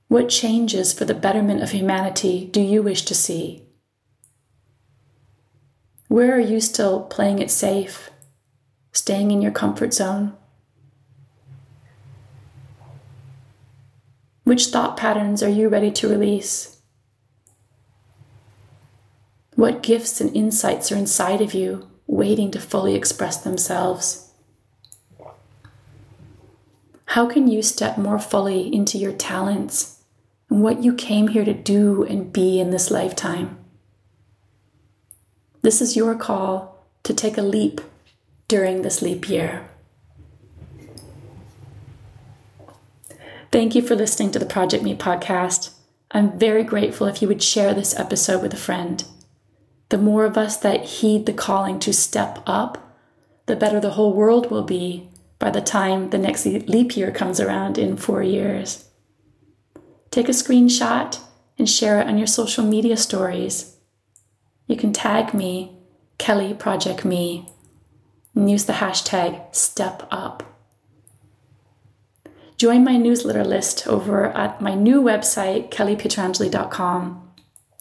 What 0.07 0.29
changes 0.29 0.93
for 0.93 1.03
the 1.03 1.15
betterment 1.15 1.63
of 1.63 1.71
humanity 1.71 2.45
do 2.45 2.61
you 2.61 2.83
wish 2.83 3.01
to 3.03 3.15
see? 3.15 3.63
Where 6.07 6.33
are 6.35 6.39
you 6.39 6.61
still 6.61 7.01
playing 7.01 7.39
it 7.39 7.49
safe, 7.49 8.11
staying 8.91 9.31
in 9.31 9.41
your 9.41 9.51
comfort 9.51 9.95
zone? 9.95 10.33
Which 14.47 14.67
thought 14.67 14.95
patterns 14.95 15.43
are 15.43 15.49
you 15.49 15.67
ready 15.67 15.91
to 15.91 16.07
release? 16.07 16.77
What 19.55 19.83
gifts 19.83 20.21
and 20.21 20.33
insights 20.33 20.89
are 20.89 20.95
inside 20.95 21.41
of 21.41 21.53
you, 21.53 21.89
waiting 22.07 22.51
to 22.51 22.61
fully 22.61 22.95
express 22.95 23.35
themselves? 23.35 24.31
How 27.07 27.27
can 27.27 27.49
you 27.49 27.61
step 27.61 27.97
more 27.97 28.19
fully 28.19 28.73
into 28.73 28.97
your 28.97 29.11
talents 29.11 30.01
and 30.49 30.63
what 30.63 30.81
you 30.81 30.93
came 30.93 31.27
here 31.27 31.43
to 31.43 31.53
do 31.53 32.05
and 32.05 32.31
be 32.31 32.61
in 32.61 32.71
this 32.71 32.89
lifetime? 32.89 33.57
This 35.61 35.81
is 35.81 35.97
your 35.97 36.15
call 36.15 36.85
to 37.03 37.13
take 37.13 37.37
a 37.37 37.41
leap 37.41 37.81
during 38.47 38.81
this 38.81 39.01
leap 39.01 39.27
year. 39.27 39.69
Thank 43.49 43.75
you 43.75 43.81
for 43.81 43.95
listening 43.95 44.31
to 44.31 44.39
the 44.39 44.45
Project 44.45 44.83
Me 44.83 44.93
podcast. 44.93 45.71
I'm 46.11 46.37
very 46.37 46.65
grateful 46.65 47.07
if 47.07 47.21
you 47.21 47.29
would 47.29 47.41
share 47.41 47.73
this 47.73 47.97
episode 47.97 48.41
with 48.41 48.53
a 48.53 48.57
friend. 48.57 49.05
The 49.87 49.97
more 49.97 50.25
of 50.25 50.37
us 50.37 50.57
that 50.57 50.83
heed 50.83 51.25
the 51.25 51.33
calling 51.33 51.79
to 51.79 51.93
step 51.93 52.43
up, 52.45 52.93
the 53.45 53.55
better 53.55 53.79
the 53.79 53.91
whole 53.91 54.11
world 54.11 54.51
will 54.51 54.63
be 54.63 55.09
by 55.39 55.49
the 55.49 55.61
time 55.61 56.09
the 56.09 56.17
next 56.17 56.45
leap 56.45 56.97
year 56.97 57.09
comes 57.09 57.39
around 57.39 57.77
in 57.77 57.95
four 57.95 58.21
years. 58.21 58.89
Take 60.11 60.27
a 60.27 60.33
screenshot 60.33 61.17
and 61.57 61.69
share 61.69 62.01
it 62.01 62.07
on 62.07 62.17
your 62.17 62.27
social 62.27 62.65
media 62.65 62.97
stories. 62.97 63.77
You 64.67 64.75
can 64.75 64.91
tag 64.91 65.33
me, 65.33 65.77
Kelly 66.17 66.53
Project 66.53 67.05
Me, 67.05 67.47
and 68.35 68.51
use 68.51 68.65
the 68.65 68.73
hashtag 68.73 69.53
StepUp. 69.53 70.41
Join 72.57 72.83
my 72.83 72.97
newsletter 72.97 73.45
list 73.45 73.87
over 73.87 74.25
at 74.25 74.61
my 74.61 74.73
new 74.73 75.03
website, 75.03 75.69
kellypietrangeli.com. 75.69 77.26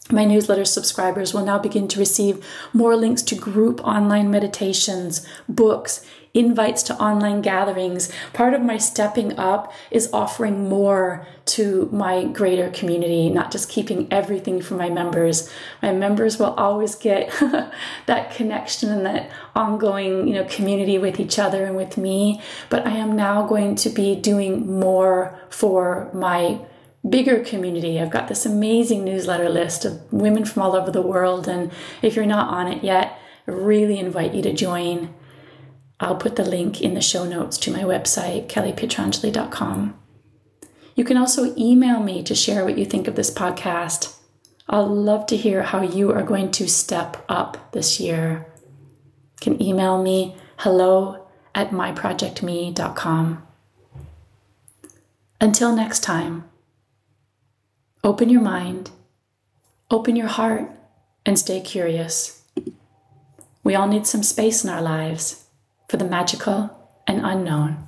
My 0.09 0.23
newsletter 0.23 0.63
subscribers 0.63 1.33
will 1.33 1.43
now 1.43 1.59
begin 1.59 1.87
to 1.89 1.99
receive 1.99 2.45
more 2.71 2.95
links 2.95 3.21
to 3.23 3.35
group 3.35 3.83
online 3.83 4.31
meditations, 4.31 5.27
books, 5.49 6.05
invites 6.33 6.83
to 6.83 6.95
online 6.95 7.41
gatherings. 7.41 8.09
Part 8.31 8.53
of 8.53 8.61
my 8.61 8.77
stepping 8.77 9.37
up 9.37 9.73
is 9.91 10.09
offering 10.13 10.69
more 10.69 11.27
to 11.45 11.89
my 11.91 12.25
greater 12.25 12.69
community, 12.69 13.29
not 13.29 13.51
just 13.51 13.69
keeping 13.69 14.07
everything 14.11 14.61
for 14.61 14.75
my 14.75 14.89
members. 14.89 15.51
My 15.81 15.91
members 15.91 16.37
will 16.37 16.53
always 16.53 16.95
get 16.95 17.31
that 18.05 18.31
connection 18.31 18.89
and 18.89 19.05
that 19.05 19.29
ongoing, 19.55 20.27
you 20.27 20.35
know, 20.35 20.45
community 20.45 20.97
with 20.97 21.19
each 21.19 21.39
other 21.39 21.65
and 21.65 21.75
with 21.75 21.97
me, 21.97 22.41
but 22.69 22.85
I 22.85 22.91
am 22.91 23.15
now 23.15 23.45
going 23.45 23.75
to 23.77 23.89
be 23.89 24.15
doing 24.15 24.79
more 24.79 25.37
for 25.49 26.09
my 26.13 26.59
bigger 27.09 27.43
community. 27.43 27.99
I've 27.99 28.09
got 28.09 28.27
this 28.27 28.45
amazing 28.45 29.03
newsletter 29.03 29.49
list 29.49 29.85
of 29.85 30.01
women 30.11 30.45
from 30.45 30.61
all 30.61 30.75
over 30.75 30.91
the 30.91 31.01
world 31.01 31.47
and 31.47 31.71
if 32.01 32.15
you're 32.15 32.25
not 32.25 32.53
on 32.53 32.67
it 32.67 32.83
yet, 32.83 33.19
I 33.47 33.51
really 33.51 33.99
invite 33.99 34.33
you 34.33 34.41
to 34.43 34.53
join. 34.53 35.13
I'll 35.99 36.15
put 36.15 36.35
the 36.35 36.45
link 36.45 36.81
in 36.81 36.93
the 36.93 37.01
show 37.01 37.25
notes 37.25 37.57
to 37.59 37.71
my 37.71 37.81
website, 37.81 38.47
kellypietrangeli.com. 38.47 39.97
You 40.95 41.03
can 41.03 41.17
also 41.17 41.55
email 41.55 42.01
me 42.01 42.23
to 42.23 42.35
share 42.35 42.65
what 42.65 42.77
you 42.77 42.85
think 42.85 43.07
of 43.07 43.15
this 43.15 43.31
podcast. 43.31 44.15
I'll 44.69 44.87
love 44.87 45.27
to 45.27 45.37
hear 45.37 45.63
how 45.63 45.81
you 45.81 46.11
are 46.11 46.23
going 46.23 46.51
to 46.51 46.67
step 46.67 47.23
up 47.29 47.71
this 47.71 47.99
year. 47.99 48.47
You 48.55 49.53
can 49.53 49.61
email 49.61 50.01
me 50.01 50.35
hello 50.57 51.27
at 51.55 51.71
myprojectme.com. 51.71 53.47
Until 55.39 55.75
next 55.75 55.99
time, 56.01 56.43
open 58.07 58.29
your 58.29 58.41
mind, 58.41 58.89
open 59.91 60.15
your 60.15 60.27
heart, 60.27 60.71
and 61.25 61.37
stay 61.37 61.59
curious. 61.59 62.41
We 63.65 63.75
all 63.75 63.89
need 63.89 64.07
some 64.07 64.23
space 64.23 64.63
in 64.63 64.69
our 64.69 64.81
lives 64.81 65.43
for 65.89 65.97
the 65.97 66.05
magical 66.05 66.89
and 67.05 67.19
unknown. 67.25 67.86